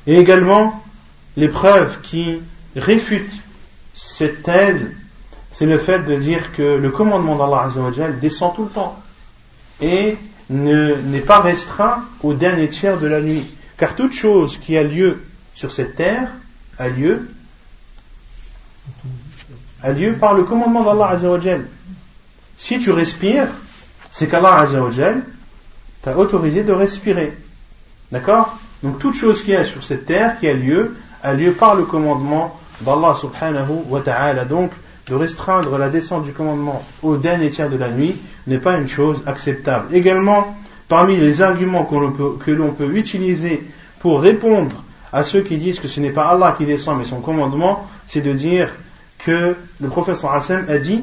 [0.07, 0.83] Et également,
[1.37, 2.41] l'épreuve qui
[2.77, 3.31] réfute
[3.95, 4.89] cette thèse,
[5.51, 7.69] c'est le fait de dire que le commandement d'Allah
[8.21, 9.01] descend tout le temps
[9.81, 10.17] et
[10.49, 13.45] n'est pas restreint au dernier tiers de la nuit.
[13.77, 15.23] Car toute chose qui a lieu
[15.55, 16.29] sur cette terre
[16.79, 17.29] a lieu,
[19.83, 21.19] a lieu par le commandement d'Allah
[22.57, 23.49] Si tu respires,
[24.13, 24.69] c'est qu'Allah
[26.03, 27.37] t'a autorisé de respirer.
[28.15, 28.57] D'accord?
[28.85, 31.83] Donc toute chose qui est sur cette terre, qui a lieu, a lieu par le
[31.83, 34.45] commandement d'Allah subhanahu wa ta'ala.
[34.45, 34.71] Donc,
[35.09, 38.15] de restreindre la descente du commandement au dernier tiers de la nuit
[38.47, 39.93] n'est pas une chose acceptable.
[39.93, 43.65] Également, parmi les arguments que l'on peut, utiliser
[43.99, 47.21] pour répondre à ceux qui disent que ce n'est pas Allah qui descend mais son
[47.21, 48.71] commandement, c'est de dire
[49.19, 51.03] que le professeur Hassan a dit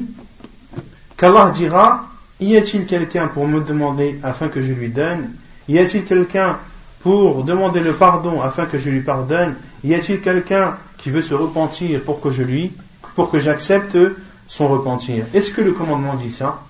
[1.18, 2.06] qu'Allah dira
[2.40, 5.32] Y a-t-il quelqu'un pour me demander afin que je lui donne?
[5.68, 6.56] Y a-t-il quelqu'un
[7.02, 11.34] pour demander le pardon afin que je lui pardonne Y a-t-il quelqu'un qui veut se
[11.34, 12.72] repentir pour que je lui,
[13.16, 13.98] pour que j'accepte
[14.46, 15.24] son repentir?
[15.34, 16.62] Est-ce que le commandement dit ça?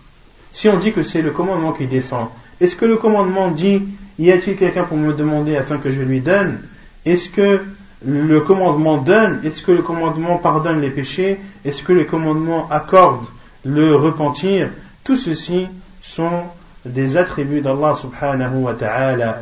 [0.51, 2.29] Si on dit que c'est le commandement qui descend,
[2.61, 3.83] est-ce que le commandement dit
[4.19, 6.61] Y a-t-il quelqu'un pour me demander afin que je lui donne?
[7.05, 7.63] Est-ce que
[8.05, 9.41] le commandement donne?
[9.45, 11.41] Est-ce que le commandement pardonne les péchés?
[11.65, 13.25] Est-ce que le commandement accorde
[13.65, 14.71] le repentir?
[15.05, 15.69] Tout ceci
[16.01, 16.45] sont
[16.85, 19.39] des attributs d'Allah subhanahu wa ta'ala.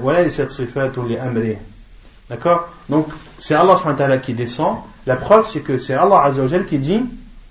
[2.29, 2.69] D'accord?
[2.89, 3.07] Donc,
[3.39, 4.77] c'est Allah subhanahu qui descend.
[5.07, 7.03] La preuve, c'est que c'est Allah azawajal qui dit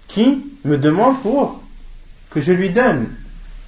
[0.08, 1.62] qui me demande pour
[2.30, 3.08] que je lui donne.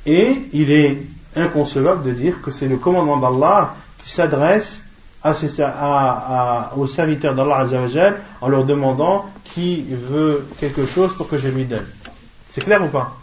[0.05, 1.01] Et il est
[1.35, 4.83] inconcevable de dire que c'est le commandement d'Allah qui s'adresse
[5.23, 11.65] aux serviteurs d'Allah azawajal en leur demandant qui veut quelque chose pour que je lui
[11.65, 11.85] donne.
[12.49, 13.20] C'est clair ou pas?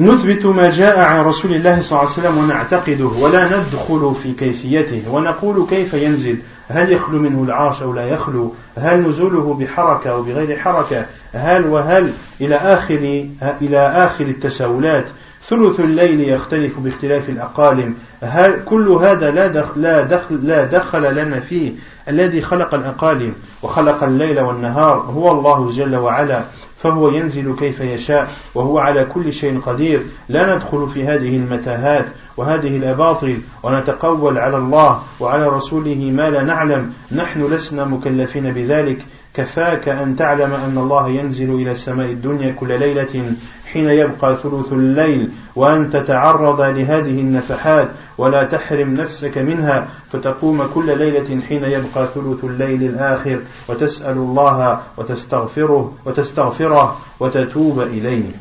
[0.00, 5.02] نثبت ما جاء عن رسول الله صلى الله عليه وسلم ونعتقده ولا ندخل في كيفيته
[5.10, 6.36] ونقول كيف ينزل؟
[6.68, 12.12] هل يخلو منه العرش أو لا يخلو؟ هل نزوله بحركة أو بغير حركة؟ هل وهل؟
[12.40, 13.26] إلى آخر
[13.62, 15.06] إلى آخر التساؤلات.
[15.48, 21.40] ثلث الليل يختلف باختلاف الأقالم هل كل هذا لا دخل, لا دخل, لا دخل لنا
[21.40, 21.72] فيه؟
[22.08, 26.42] الذي خلق الأقاليم وخلق الليل والنهار هو الله جل وعلا.
[26.82, 30.02] فهو ينزل كيف يشاء وهو على كل شيء قدير.
[30.28, 36.92] لا ندخل في هذه المتاهات وهذه الأباطل ونتقول على الله وعلى رسوله ما لا نعلم.
[37.12, 39.06] نحن لسنا مكلفين بذلك.
[39.34, 43.34] كفاك أن تعلم أن الله ينزل إلى السماء الدنيا كل ليلة
[43.72, 47.88] حين يبقى ثلث الليل وأن تتعرض لهذه النفحات
[48.18, 55.94] ولا تحرم نفسك منها فتقوم كل ليلة حين يبقى ثلث الليل الآخر وتسأل الله وتستغفره
[56.06, 58.32] وتستغفره وتتوب إليه.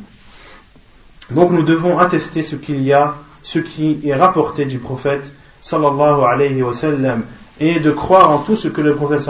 [1.31, 6.23] Donc nous devons attester ce qu'il y a, ce qui est rapporté du prophète sallallahu
[6.23, 7.23] alayhi wa sallam
[7.59, 9.29] et de croire en tout ce que le prophète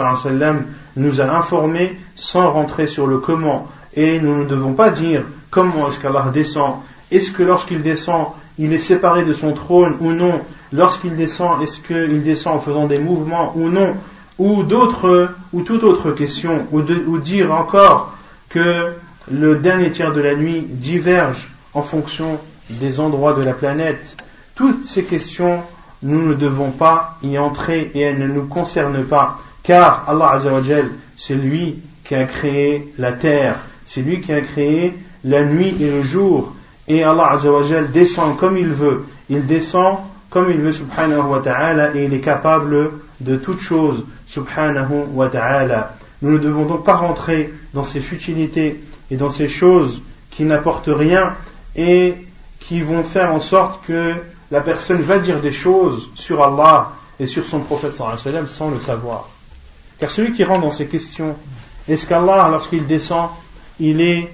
[0.96, 3.68] nous a informé sans rentrer sur le comment.
[3.94, 6.74] Et nous ne devons pas dire comment est-ce descend.
[7.10, 10.40] Est-ce que lorsqu'il descend, il est séparé de son trône ou non?
[10.72, 13.94] Lorsqu'il descend, est-ce qu'il descend en faisant des mouvements ou non?
[14.38, 18.14] Ou d'autres, ou toute autre question, ou dire encore
[18.48, 18.92] que
[19.30, 22.38] le dernier tiers de la nuit diverge en fonction
[22.68, 24.16] des endroits de la planète.
[24.54, 25.60] Toutes ces questions,
[26.02, 29.38] nous ne devons pas y entrer et elles ne nous concernent pas.
[29.62, 34.98] Car Allah Azzawajal, c'est lui qui a créé la terre, c'est lui qui a créé
[35.24, 36.54] la nuit et le jour.
[36.88, 39.04] Et Allah Azzawajal descend comme il veut.
[39.28, 39.98] Il descend
[40.30, 45.28] comme il veut, subhanahu wa ta'ala, et il est capable de toutes choses, subhanahu wa
[45.28, 45.94] ta'ala.
[46.22, 50.90] Nous ne devons donc pas rentrer dans ces futilités et dans ces choses qui n'apportent
[50.90, 51.34] rien
[51.76, 52.14] et
[52.60, 54.14] qui vont faire en sorte que
[54.50, 59.28] la personne va dire des choses sur Allah et sur son prophète sans le savoir.
[59.98, 61.36] Car celui qui rentre dans ces questions,
[61.88, 63.28] est-ce qu'Allah, lorsqu'il descend,
[63.78, 64.32] il est,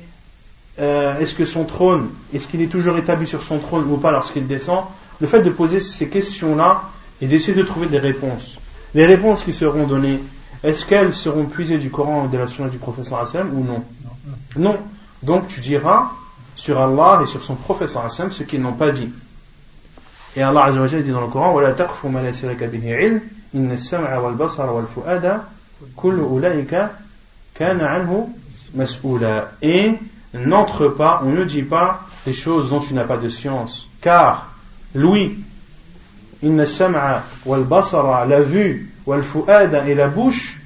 [0.78, 4.12] euh, est-ce que son trône, est-ce qu'il est toujours établi sur son trône ou pas
[4.12, 4.84] lorsqu'il descend?
[5.20, 6.82] Le fait de poser ces questions-là
[7.20, 8.58] et d'essayer de trouver des réponses.
[8.94, 10.20] Les réponses qui seront données,
[10.62, 13.82] est-ce qu'elles seront puisées du Coran ou de la Sunna du professeur Hassan ou non?
[14.56, 14.78] Non.
[15.22, 16.10] Donc tu diras
[16.54, 19.10] sur Allah et sur son professeur Hassan ce qu'ils n'ont pas dit.
[20.35, 23.21] Et Allah dit dans le Coran, وَلَا تَقْفُ مَا لَيْسَ لَكَ بِهِ عِلْمٍ
[23.53, 25.41] إِنَّ السَّمْعَ وَالْبَصَرَ وَالْفُؤَادَ
[29.61, 29.93] et
[30.33, 33.87] n'entre pas, on ne dit pas des choses dont tu n'as pas de science.
[34.01, 34.47] Car
[34.95, 35.37] l'ouïe,
[36.41, 40.57] inna sam'a wal basara, la vue, wal fu'ada et la bouche,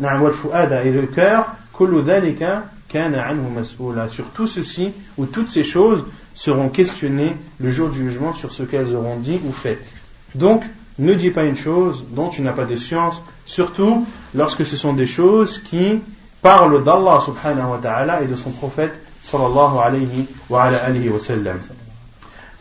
[0.00, 4.08] wal fu'ada et le cœur, kullu dhalika kana anhu mas'oula.
[4.08, 6.04] Sur tout ceci, ou toutes ces choses
[6.39, 9.77] seront questionnées le jour du jugement sur ce qu'elles auront dit ou fait.
[10.35, 10.63] Donc,
[10.97, 14.93] ne dis pas une chose dont tu n'as pas de science, surtout lorsque ce sont
[14.93, 15.99] des choses qui
[16.41, 21.19] parlent d'Allah subhanahu wa ta'ala et de son prophète sallallahu alayhi wa ala alihi wa
[21.19, 21.57] sallam.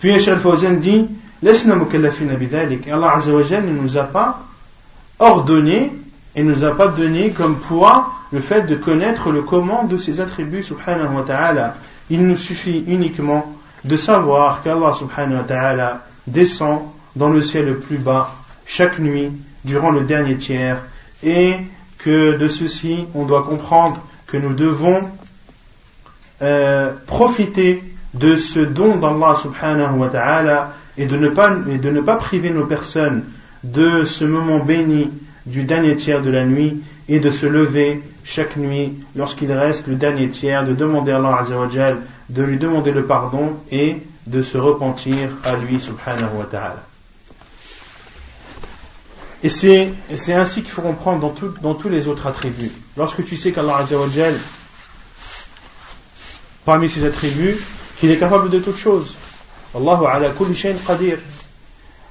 [0.01, 1.07] Puis Cheikh Fawzan dit
[1.41, 2.89] bidalik.
[2.89, 4.41] Allah ne nous a pas
[5.21, 5.93] ordonné
[6.35, 10.21] et nous a pas donné comme poids le fait de connaître le comment de ses
[10.21, 11.77] attributs subhanahu wa ta'ala.
[12.11, 16.83] Il nous suffit uniquement de savoir qu'Allah subhanahu wa ta'ala descend
[17.17, 18.35] dans le ciel le plus bas
[18.67, 19.33] chaque nuit
[19.65, 20.79] durant le dernier tiers
[21.23, 21.55] et
[21.99, 25.03] que de ceci on doit comprendre que nous devons
[26.43, 27.83] euh, profiter
[28.15, 32.17] de ce don d'Allah subhanahu wa ta'ala et de ne pas et de ne pas
[32.17, 33.25] priver nos personnes
[33.65, 35.11] de ce moment béni
[35.47, 39.95] du dernier tiers de la nuit et de se lever chaque nuit lorsqu'il reste le
[39.95, 41.97] dernier tiers, de demander à Allah
[42.29, 46.83] de lui demander le pardon et de se repentir à lui subhanahu wa ta'ala.
[49.43, 49.95] Et c'est,
[50.35, 52.73] ainsi qu'il faut comprendre dans, dans tous les autres attributs.
[52.99, 54.35] Lorsque tu sais qu'Allah Azzawajal,
[56.67, 57.57] parmi ses attributs,
[57.99, 59.15] qu'il est capable de toutes choses.
[59.75, 61.17] Allahu ala kulli shayin qadir.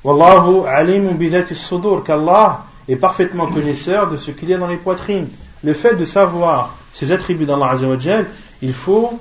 [0.04, 2.04] Wallahu alimun bidati sudur.
[2.04, 5.28] Qu'Allah est parfaitement connaisseur de ce qu'il y a dans les poitrines.
[5.64, 7.78] Le fait de savoir ces attributs d'Allah
[8.62, 9.20] il faut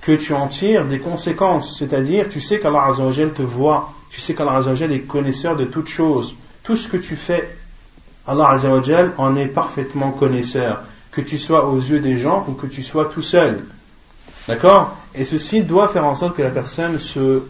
[0.00, 1.78] que tu en tires des conséquences.
[1.78, 2.92] C'est-à-dire, tu sais qu'Allah
[3.34, 3.92] te voit.
[4.10, 6.34] Tu sais qu'Allah est connaisseur de toutes choses
[6.68, 7.48] tout ce que tu fais,
[8.26, 8.58] Allah
[9.16, 13.06] en est parfaitement connaisseur, que tu sois aux yeux des gens ou que tu sois
[13.06, 13.64] tout seul.
[14.46, 14.94] D'accord?
[15.14, 17.42] Et ceci doit faire en sorte que la personne se euh,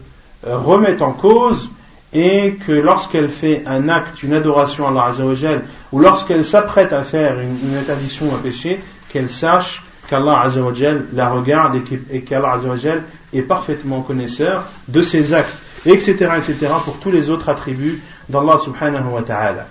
[0.44, 1.68] remette en cause
[2.13, 7.03] et que lorsqu'elle fait un acte, une adoration à Allah Azzawajal, ou lorsqu'elle s'apprête à
[7.03, 8.79] faire une, interdiction ou un péché,
[9.11, 11.79] qu'elle sache qu'Allah Azzawajal la regarde
[12.11, 17.49] et qu'Allah Azzawajal est parfaitement connaisseur de ses actes, etc., etc., pour tous les autres
[17.49, 19.67] attributs d'Allah subhanahu wa ta'ala.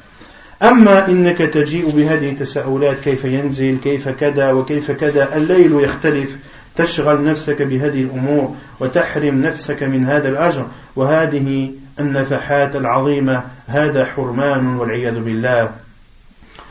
[0.62, 6.36] أما إنك تجيء بهذه التساؤلات كيف ينزل كيف كذا وكيف كذا الليل يختلف
[6.76, 15.19] تشغل نفسك بهذه الأمور وتحرم نفسك من هذا الأجر وهذه النفحات العظيمة هذا حرمان والعياذ
[15.19, 15.69] بالله.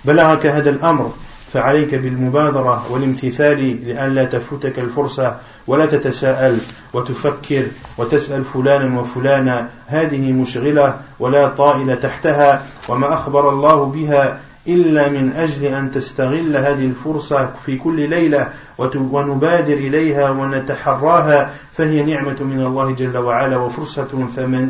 [0.05, 1.12] بلغك هذا الأمر
[1.53, 5.37] فعليك بالمبادرة والامتثال لئلا تفوتك الفرصة
[5.67, 6.59] ولا تتساءل
[6.93, 7.67] وتفكر
[7.99, 15.64] وتسأل فلانا وفلانا هذه مشغلة ولا طائل تحتها وما أخبر الله بها إلا من أجل
[15.64, 18.48] أن تستغل هذه الفرصة في كل ليلة
[18.79, 24.29] ونبادر إليها ونتحراها فهي نعمة من الله جل وعلا وفرصة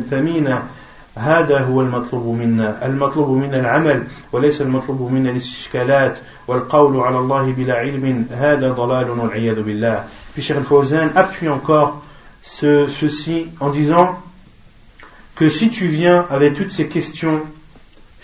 [0.09, 0.63] ثمينة.
[1.15, 2.85] هذا هو المطلوب منا.
[2.85, 8.25] المطلوب منا العمل وليس المطلوب منا الاستشكالات والقول على الله بلا علم.
[8.31, 10.03] هذا ضلال والعياذ بالله.
[10.35, 12.03] Puis Cheikh Al-Fawzan appuie encore
[12.43, 14.15] ce, ceci en disant
[15.35, 17.41] que si tu viens avec toutes ces questions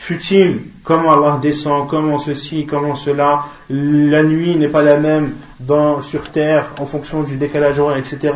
[0.03, 5.31] futiles, comment Allah descend, comment ceci, comment cela, la nuit n'est pas la même
[6.01, 8.33] sur terre en fonction du décalage horaire, etc.,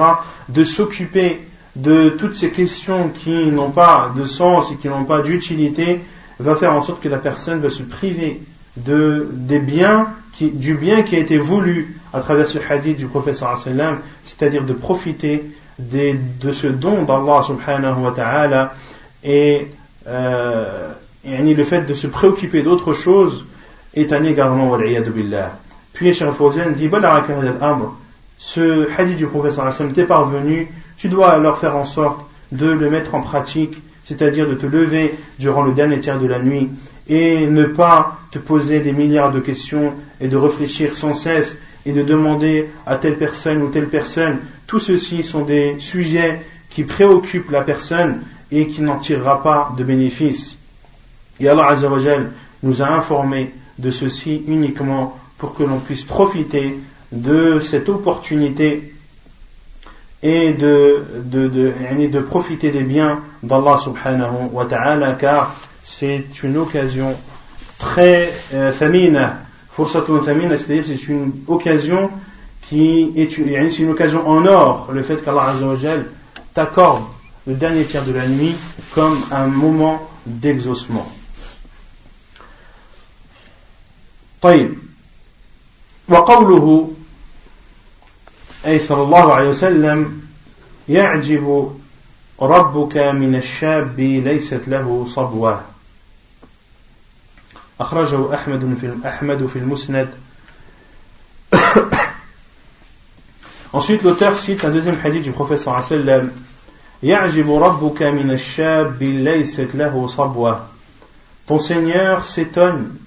[0.48, 5.22] de s'occuper de toutes ces questions qui n'ont pas de sens et qui n'ont pas
[5.22, 6.00] d'utilité
[6.40, 8.42] va faire en sorte que la personne va se priver
[8.78, 13.08] de, des biens qui, du bien qui a été voulu à travers ce hadith du
[13.08, 13.58] professeur
[14.24, 15.44] c'est-à-dire de profiter
[15.80, 18.74] de ce don d'Allah subhanahu wa ta'ala
[19.24, 19.68] et,
[20.08, 20.94] euh,
[21.28, 23.46] le fait de se préoccuper d'autre chose
[23.94, 25.58] est un égarement billah.
[25.94, 26.90] Puis Cheikh Fawzan dit
[28.40, 33.13] ce hadith du professeur t'est parvenu tu dois alors faire en sorte de le mettre
[33.13, 36.70] en pratique, c'est-à-dire de te lever durant le dernier tiers de la nuit
[37.08, 41.92] et ne pas te poser des milliards de questions et de réfléchir sans cesse et
[41.92, 44.40] de demander à telle personne ou telle personne.
[44.66, 49.84] Tout ceci sont des sujets qui préoccupent la personne et qui n'en tirera pas de
[49.84, 50.57] bénéfice.
[51.39, 52.32] Et Allah Azzawajal
[52.63, 56.80] nous a informé de ceci uniquement pour que l'on puisse profiter
[57.12, 58.93] de cette opportunité
[60.23, 66.58] et de, de, de, de profiter des biens d'Allah subhanahu wa ta'ala car c'est une
[66.58, 67.15] occasion
[67.78, 68.71] très euh,
[69.69, 72.10] fursatun famine, c'est-à-dire c'est une occasion
[72.63, 75.54] qui est une, une occasion en or, le fait qu'Allah
[76.54, 77.04] t'accorde
[77.45, 78.56] le dernier tiers de la nuit
[78.93, 81.08] comme un moment d'exaucement.
[84.41, 84.78] طيب.
[86.10, 86.93] وقوله
[88.65, 90.21] أي صلى الله عليه وسلم
[90.89, 91.78] يعجب
[92.41, 95.62] ربك من الشاب ليست له صبوة.
[97.80, 100.10] أخرجه أحمد في أحمد في المسند.
[103.73, 106.32] Ensuite, l'auteur cite un deuxième hadith du prophète alayhi wa sallam
[107.04, 110.67] يعجب ربك من الشاب ليست له صبوة.
[111.47, 112.97] Ton Seigneur s'étonne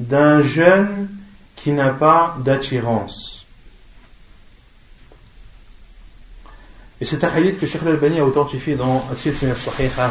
[0.00, 1.08] d'un jeune
[1.56, 3.46] qui n'a pas d'attirance.
[7.00, 10.10] Et c'est un hadith que Sheikh al-Albani a authentifié dans As-Silsila Sahiha.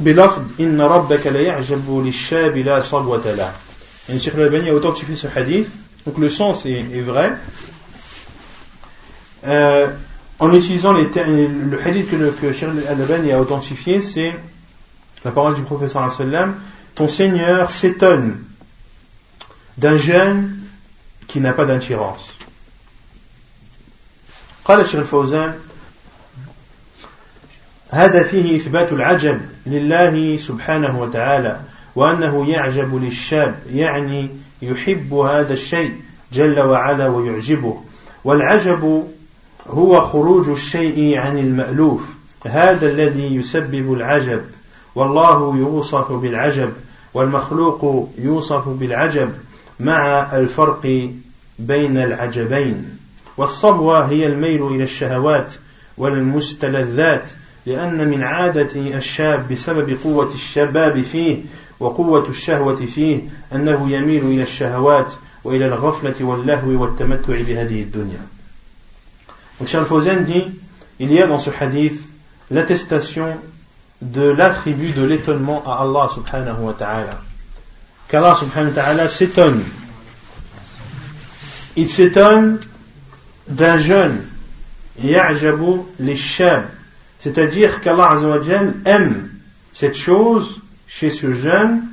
[0.00, 3.52] بلفظ إن ربك لا يعجب للشاب لا صبوة له.
[4.08, 5.68] Et Sheikh al-Albani a authentifié ce hadith.
[6.06, 7.32] Donc le sens est, est vrai.
[9.44, 9.88] Euh,
[10.38, 14.34] en utilisant les le hadith que, le, que Sheikh al-Albani a authentifié, c'est
[15.24, 16.56] la parole du professeur sallam
[16.96, 18.44] Ton Seigneur s'étonne
[19.78, 20.56] d'un jeune
[21.26, 22.36] qui n'a pas d'attirance.
[24.64, 25.54] قال الشيخ الفوزان
[27.90, 31.60] هذا فيه إثبات العجب لله سبحانه وتعالى
[31.96, 34.28] وأنه يعجب للشاب يعني
[34.62, 35.96] يحب هذا الشيء
[36.32, 37.82] جل وعلا ويعجبه
[38.24, 39.08] والعجب
[39.66, 42.06] هو خروج الشيء عن المألوف
[42.46, 44.42] هذا الذي يسبب العجب
[44.94, 46.72] والله يوصف بالعجب
[47.13, 49.31] والمخلوق يوصف بالعجب
[49.79, 51.11] مع الفرق
[51.59, 52.97] بين العجبين
[53.37, 55.53] والصبوة هي الميل إلى الشهوات
[55.97, 57.31] والمستلذات
[57.65, 61.37] لأن من عادة الشاب بسبب قوة الشباب فيه
[61.79, 63.21] وقوة الشهوة فيه
[63.53, 68.19] أنه يميل إلى الشهوات وإلى الغفلة واللهو والتمتع بهذه الدنيا.
[69.59, 70.45] Donc Charles Fawzan dit,
[70.99, 71.99] il y a dans ce hadith
[72.51, 73.37] l'attestation
[74.01, 77.21] de l'attribut de l'étonnement à Allah subhanahu wa ta'ala.
[78.07, 79.63] Qu'Allah subhanahu wa ta'ala s'étonne.
[81.75, 82.59] Il s'étonne
[83.47, 84.21] d'un jeune,
[85.01, 86.63] ya'jabu les shab,
[87.19, 88.17] c'est-à-dire qu'Allah
[88.85, 89.29] aime
[89.73, 91.83] cette chose chez ce jeune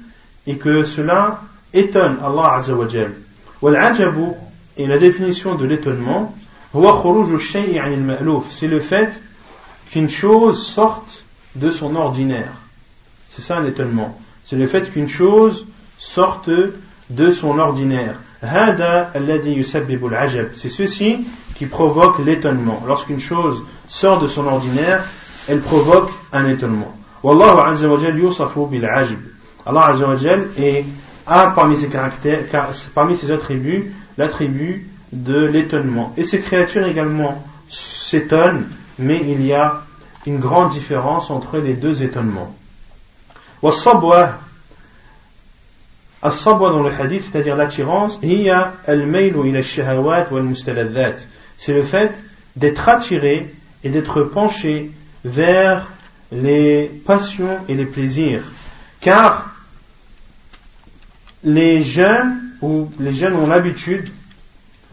[0.46, 1.40] et que cela
[1.72, 3.12] étonne Allah azawajal.
[3.60, 4.32] Wal-ajabu
[4.76, 6.34] et la définition de l'étonnement,
[8.50, 9.22] c'est le fait
[9.90, 11.23] qu'une chose sorte
[11.54, 12.52] de son ordinaire.
[13.30, 14.18] C'est ça un étonnement.
[14.44, 15.66] C'est le fait qu'une chose
[15.98, 16.50] sorte
[17.10, 18.16] de son ordinaire.
[20.54, 22.82] C'est ceci qui provoque l'étonnement.
[22.86, 25.04] Lorsqu'une chose sort de son ordinaire,
[25.48, 26.94] elle provoque un étonnement.
[27.22, 27.88] Allah Azza
[31.26, 32.40] a parmi ses caractères,
[32.94, 36.12] parmi ses attributs, l'attribut de l'étonnement.
[36.16, 38.66] Et ces créatures également s'étonnent,
[38.98, 39.83] mais il y a
[40.25, 42.55] une grande différence entre les deux étonnements.
[43.61, 44.33] والصبوة
[46.23, 51.19] الصبوة dans le hadith, c'est-à-dire l'attirance, هي الميل إلى الشهوات والمستلذات.
[51.57, 52.23] C'est le fait
[52.55, 54.91] d'être attiré et d'être penché
[55.23, 55.87] vers
[56.31, 58.43] les passions et les plaisirs.
[59.01, 59.55] Car
[61.43, 64.09] les jeunes ou les jeunes ont l'habitude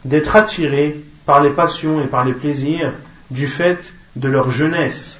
[0.05, 2.93] d'être attirés par les passions et par les plaisirs
[3.31, 5.19] du fait de leur jeunesse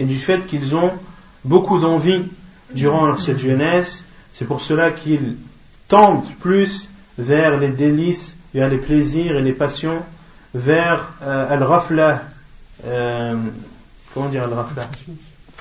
[0.00, 0.92] et du fait qu'ils ont
[1.44, 2.24] beaucoup d'envie
[2.74, 4.04] durant cette jeunesse.
[4.34, 5.36] C'est pour cela qu'ils
[5.88, 6.88] tendent plus
[7.18, 10.02] vers les délices, vers les plaisirs et les passions,
[10.54, 12.22] vers euh, al-rafla,
[12.86, 13.36] euh,
[14.12, 14.88] comment dire al-rafla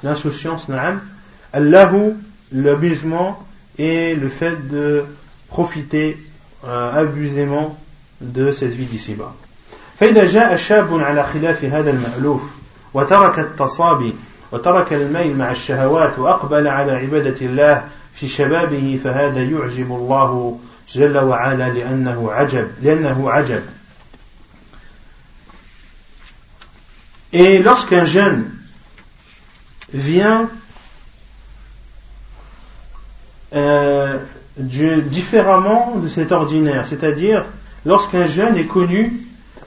[0.04, 1.02] L'insouciance, na'am.
[1.54, 2.14] Allahu,
[2.52, 3.46] l'amusement
[3.78, 5.06] et le fait de
[5.48, 6.18] profiter
[6.66, 7.78] euh, abusément
[8.22, 9.34] de cette vie d'ici-bas.
[10.00, 12.42] فإذا جاء شاب على خلاف هذا المألوف
[12.94, 14.14] وترك التصابي
[14.52, 17.84] وترك الميل مع الشهوات وأقبل على عبادة الله
[18.14, 20.60] في شبابه فهذا يعجب الله
[20.90, 23.62] جل وعلا لأنه عجب لأنه عجب
[27.34, 28.50] Et lorsqu'un jeune
[29.94, 30.50] vient
[33.54, 34.18] euh,
[34.58, 37.44] différemment de cet ordinaire, c'est-à-dire
[37.86, 39.26] lorsqu'un jeune est connu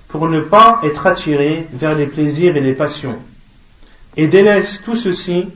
[0.08, 3.18] pour ne pas être attiré vers les plaisirs et les passions,
[4.16, 5.48] et délaisse tout ceci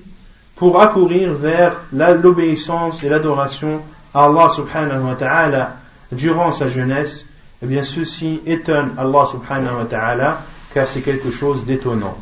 [0.57, 3.83] pour accourir vers l'obéissance et l'adoration
[4.15, 5.77] à Allah subhanahu wa ta'ala
[6.13, 7.27] durant sa jeunesse,
[7.63, 10.43] eh bien ceci étonne Allah subhanahu wa ta'ala
[10.73, 12.17] car c'est quelque chose d'étonnant.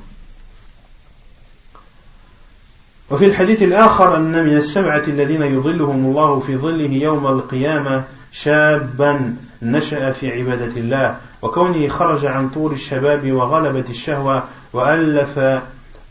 [3.11, 10.13] وفي الحديث الآخر أن من السبعة الذين يظلهم الله في ظله يوم القيامة شابا نشأ
[10.13, 15.39] في عبادة الله وكونه خرج عن طور الشباب وغلبة الشهوة وألف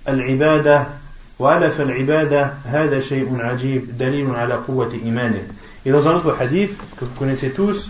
[0.08, 0.88] العبادة
[1.40, 5.48] وألف العبادة هذا شيء عجيب دليل على قوة إيمانه
[5.86, 7.88] Et dans un autre hadith que vous connaissez tous,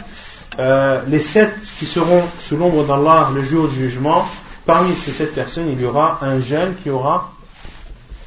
[0.59, 4.23] euh, les sept qui seront sous l'ombre d'Allah le jour du jugement,
[4.67, 7.33] parmi ces sept personnes, il y aura un jeune qui aura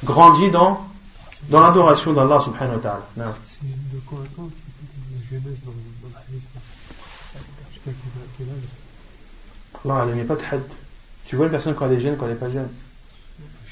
[0.03, 0.85] grandi dans,
[1.49, 3.33] dans l'adoration d'Allah subhanahu wa ta'ala.
[3.45, 6.43] C'est de quand à quand qui jeunesse dans, dans le hadith
[7.71, 7.91] Jusqu'à
[8.37, 8.53] quel âge
[9.85, 10.61] Allah, elle n'est pas de had.
[11.25, 12.67] Tu vois une personne quand elle est jeune, quand elle n'est pas jeune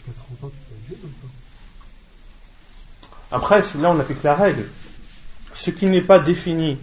[0.06, 1.10] Jusqu'à 30 ans, tu peux être jeune
[3.30, 4.64] Après, là, on applique la règle.
[5.54, 6.78] Ce qui n'est pas défini,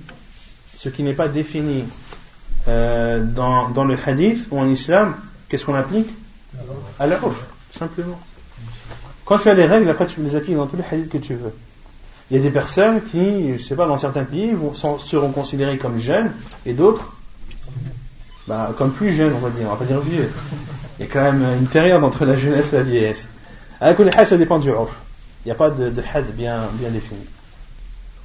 [0.79, 1.83] ce qui n'est pas défini
[2.67, 5.15] euh, dans, dans le hadith ou en islam,
[5.47, 6.09] qu'est-ce qu'on applique?
[6.99, 7.19] À la
[7.77, 8.19] simplement.
[9.25, 11.35] Quand tu as les règles, après tu les appliques dans tous les hadiths que tu
[11.35, 11.53] veux.
[12.29, 15.99] Il y a des personnes qui, je sais pas, dans certains pays, seront considérées comme
[15.99, 16.31] jeunes
[16.65, 17.13] et d'autres
[18.47, 20.29] bah, comme plus jeunes, on va dire, on va pas dire vieux
[20.98, 23.28] Il y a quand même une période entre la jeunesse et la vieillesse.
[23.80, 24.90] Avec le had, ça dépend du off.
[25.44, 27.20] Il n'y a pas de, de had bien, bien défini.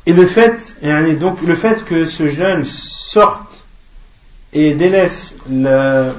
[0.06, 3.64] Et le fait, et donc, le fait que ce jeune sorte
[4.52, 6.12] et délaisse le,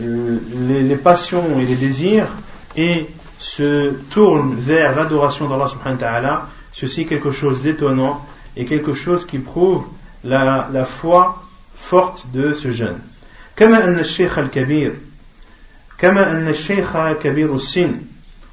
[0.00, 2.28] les, les passions et les désirs
[2.76, 3.06] et
[3.38, 8.24] se tourne vers l'adoration d'Allah subhanahu wa ta'ala, ceci est quelque chose d'étonnant
[8.56, 9.84] et quelque chose qui prouve
[10.22, 11.42] la, la foi
[11.74, 13.00] forte de ce jeune.
[13.56, 14.94] كما أن الشيخ الكبير
[16.01, 17.95] كما أن الشيخ كبير السن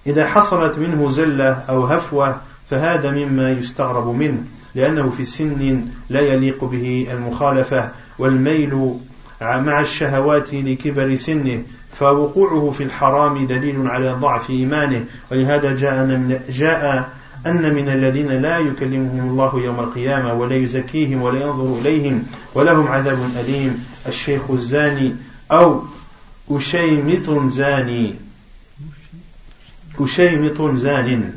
[0.07, 2.37] إذا حصلت منه زلة أو هفوة
[2.71, 4.45] فهذا مما يستغرب منه
[4.75, 8.95] لأنه في سن لا يليق به المخالفة والميل
[9.41, 15.05] مع الشهوات لكبر سنه فوقوعه في الحرام دليل على ضعف إيمانه.
[15.31, 17.09] ولهذا جاء جاء
[17.47, 23.19] أن من الذين لا يكلمهم الله يوم القيامة ولا يزكيهم ولا ينظر إليهم ولهم عذاب
[23.41, 25.17] أليم الشيخ الزاني
[25.53, 25.83] أو
[26.51, 28.15] أشيمط زاني.
[30.01, 31.33] أشيمط زان.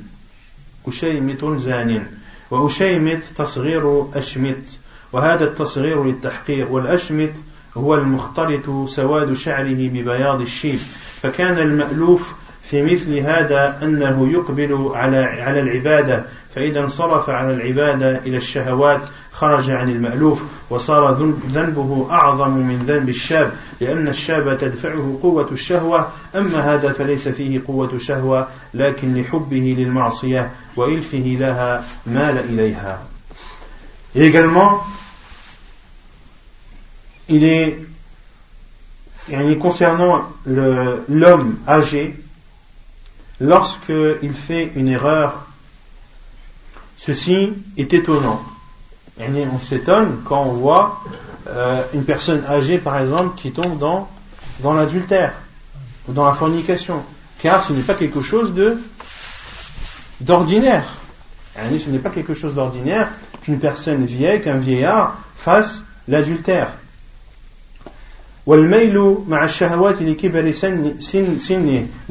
[0.87, 2.05] أشيمط زان.
[2.51, 4.79] وأشيمط تصغير أشمت
[5.13, 7.33] وهذا التصغير للتحقير والأشمت
[7.77, 10.79] هو المختلط سواد شعره ببياض الشيب.
[11.21, 12.33] فكان المألوف
[12.69, 19.01] في مثل هذا أنه يقبل على على العبادة فإذا انصرف على العبادة إلى الشهوات
[19.33, 21.11] خرج عن المألوف وصار
[21.51, 23.51] ذنبه أعظم من ذنب الشاب
[23.81, 31.37] لأن الشاب تدفعه قوة الشهوة أما هذا فليس فيه قوة شهوة لكن لحبه للمعصية وإلفه
[31.39, 32.99] لها مال إليها.
[34.15, 34.81] Et également,
[37.29, 37.77] il est,
[39.59, 42.15] concernant l'homme âgé,
[43.39, 45.45] lorsqu'il fait une erreur,
[46.97, 48.41] ceci est étonnant.
[49.19, 51.01] on s'étonne quand on voit
[51.47, 54.07] euh, une personne âgée, par exemple, qui tombe dans,
[54.73, 55.33] l'adultère
[56.07, 57.03] ou dans la fornication.
[57.41, 58.77] Car ce n'est pas quelque chose de
[60.19, 60.83] d'ordinaire.
[61.55, 63.09] Ce n'est pas quelque chose d'ordinaire
[63.41, 66.67] qu'une personne vieille, qu'un vieillard fasse l'adultère.
[68.45, 68.67] Le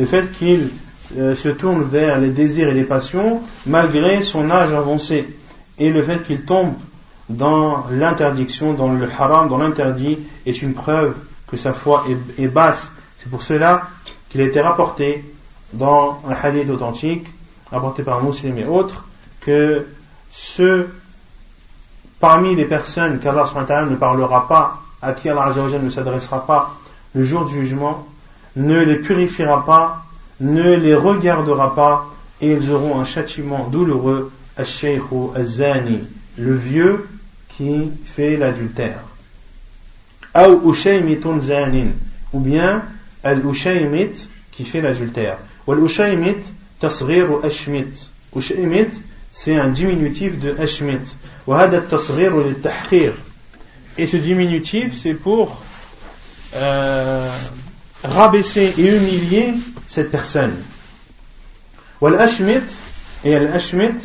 [0.06, 0.70] fait qu'il
[1.16, 5.26] euh, se tourne vers les désirs et les passions malgré son âge avancé
[5.78, 6.74] et le fait qu'il tombe
[7.28, 11.14] dans l'interdiction, dans le haram, dans l'interdit est une preuve
[11.46, 12.90] que sa foi est, est basse.
[13.18, 13.82] C'est pour cela
[14.28, 15.24] qu'il a été rapporté
[15.72, 17.26] dans un hadith authentique,
[17.70, 19.04] rapporté par un musulman et autres,
[19.40, 19.86] que
[20.30, 20.88] ceux
[22.20, 23.44] parmi les personnes qu'Allah
[23.88, 26.74] ne parlera pas, à qui Allah ne s'adressera pas
[27.14, 28.06] le jour du jugement,
[28.56, 30.04] ne les purifiera pas,
[30.40, 32.06] ne les regardera pas
[32.40, 35.32] et ils auront un châtiment douloureux, al-shaykhu
[36.38, 37.08] le vieux
[37.56, 39.00] qui fait l'adultère.
[42.32, 42.82] Ou bien
[43.24, 45.38] al-ushaymit qui fait l'adultère.
[45.66, 46.36] Ou al-ushaymit
[46.78, 48.08] tasghir ashmit.
[48.36, 48.88] Ushaymit,
[49.32, 51.16] c'est un diminutif de ashmit.
[51.46, 53.14] Wa hada tasghir lil-tahqir.
[53.96, 55.60] Et ce diminutif, c'est pour
[56.54, 57.28] euh,
[58.08, 59.54] rabaisser et humilier
[59.88, 60.54] cette personne.
[62.00, 62.62] Wal-Ashmit,
[63.24, 63.98] et Al-Ashmit,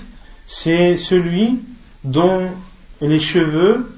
[0.48, 1.60] c'est celui
[2.04, 2.48] dont
[3.02, 3.92] les cheveux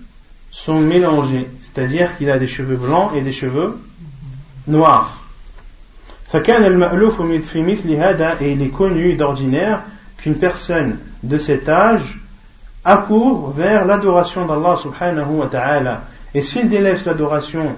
[0.51, 3.79] sont mélangés, c'est-à-dire qu'il a des cheveux blancs et des cheveux
[4.67, 5.21] noirs.
[6.33, 6.37] Et
[8.51, 9.81] il est connu d'ordinaire
[10.17, 12.19] qu'une personne de cet âge
[12.83, 16.03] accourt vers l'adoration d'Allah subhanahu wa ta'ala.
[16.33, 17.75] Et s'il délaisse l'adoration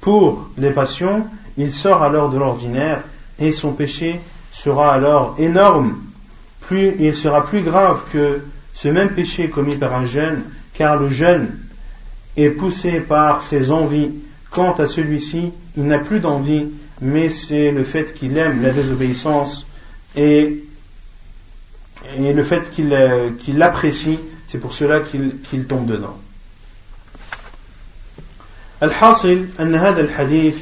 [0.00, 1.26] pour les passions,
[1.57, 3.03] il sort alors de l'ordinaire
[3.39, 4.19] et son péché
[4.51, 5.97] sera alors énorme
[6.61, 8.41] plus, il sera plus grave que
[8.73, 11.59] ce même péché commis par un jeune car le jeune
[12.37, 14.11] est poussé par ses envies.
[14.49, 16.67] Quant à celui-ci, il n'a plus d'envie,
[16.99, 19.65] mais c'est le fait qu'il aime la désobéissance
[20.15, 20.63] et,
[22.17, 24.19] et le fait qu'il euh, l'apprécie,
[24.49, 26.17] c'est pour cela qu'il tombe dedans.
[28.83, 30.55] الحاصل أن هذا الحديث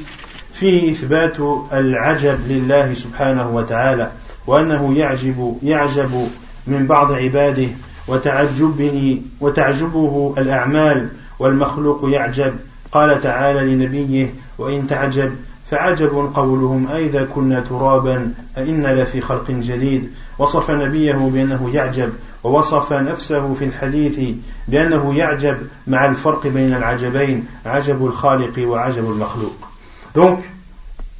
[0.59, 1.37] فيه إثبات
[1.73, 4.11] العجب لله سبحانه وتعالى
[4.47, 6.27] وأنه يعجب يعجب
[6.67, 7.67] من بعض عباده
[8.07, 12.53] وتعجبه وتعجبه الأعمال والمخلوق يعجب.
[12.91, 15.35] قال تعالى لنبيه وإن تعجب
[15.71, 20.11] فعجب قولهم أئذا كنا ترابا أئنا لفي خلق جديد.
[20.39, 22.09] وصف نبيه بأنه يعجب
[22.43, 24.19] ووصف نفسه في الحديث
[24.67, 29.74] بأنه يعجب مع الفرق بين العجبين عجب الخالق وعجب المخلوق.
[30.15, 30.39] Donc,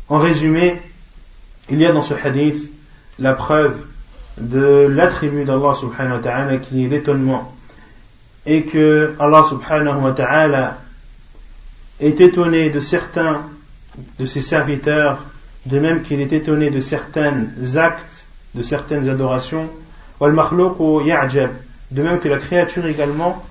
[0.07, 0.81] en résumé,
[1.69, 2.71] il y a dans ce hadith
[3.19, 3.75] la preuve
[4.37, 7.53] de l'attribut d'Allah subhanahu wa ta'ala qui est l'étonnement.
[8.45, 10.77] Et que Allah subhanahu wa ta'ala
[11.99, 13.41] est étonné de certains
[14.19, 15.19] de ses serviteurs
[15.65, 19.69] de même qu'il est étonné de certains actes de certaines adorations.
[20.21, 23.43] De même que la créature également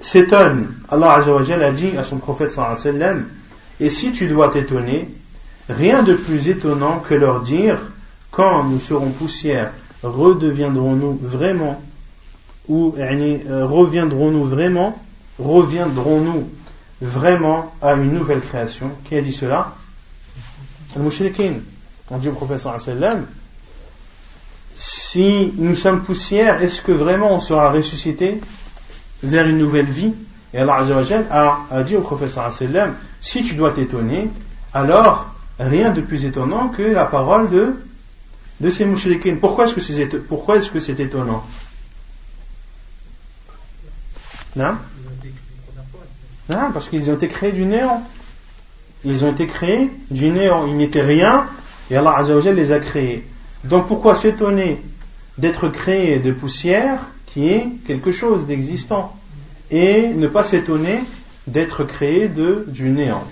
[0.00, 0.74] s'étonne.
[0.90, 3.24] Allah a dit à son prophète sallallahu
[3.80, 5.08] et si tu dois t'étonner
[5.68, 7.78] rien de plus étonnant que leur dire
[8.30, 9.72] quand nous serons poussière,
[10.02, 11.80] redeviendrons-nous vraiment
[12.68, 14.98] ou euh, reviendrons-nous vraiment
[15.38, 16.48] reviendrons-nous
[17.00, 18.90] vraiment à une nouvelle création.
[19.08, 19.74] Qui a dit cela?
[20.96, 21.54] Al-Mushrikin.
[22.10, 22.74] On dit au professeur
[24.76, 28.40] si nous sommes poussière, est-ce que vraiment on sera ressuscité
[29.22, 30.12] vers une nouvelle vie?
[30.54, 30.84] Et Allah
[31.30, 34.30] a, a dit au professeur sallam si tu dois t'étonner,
[34.72, 37.74] alors rien de plus étonnant que la parole de
[38.60, 39.36] de ces mouchriquins.
[39.40, 41.44] Pourquoi est-ce que c'est pourquoi est-ce que c'est étonnant?
[44.54, 44.76] Non,
[46.48, 48.06] non parce qu'ils ont été créés du néant.
[49.04, 50.66] Ils ont été créés du néant.
[50.68, 51.46] Ils n'étaient rien
[51.90, 53.26] et Allah Azzawajal les a créés.
[53.64, 54.80] Donc pourquoi s'étonner
[55.36, 59.18] d'être créé de poussière qui est quelque chose d'existant?
[59.70, 61.04] Et ne pas s'étonner
[61.46, 63.24] d'être créé de, du néant.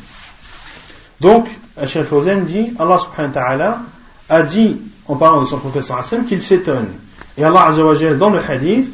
[1.21, 3.81] Donc, Hachal Fawzan dit, Allah subhanahu wa ta'ala
[4.29, 4.77] a dit
[5.07, 6.89] en parlant de son professeur Hassan qu'il s'étonne.
[7.39, 7.73] Et Allah
[8.19, 8.93] dans le hadith,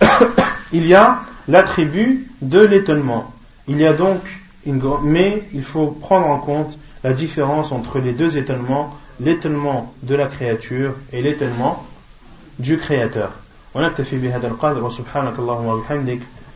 [0.72, 3.32] il y a l'attribut de l'étonnement.
[3.68, 4.20] Il y a donc
[4.66, 10.14] une mais il faut prendre en compte la différence entre les deux étonnements, l'étonnement de
[10.14, 11.86] la créature et l'étonnement
[12.58, 13.30] du créateur.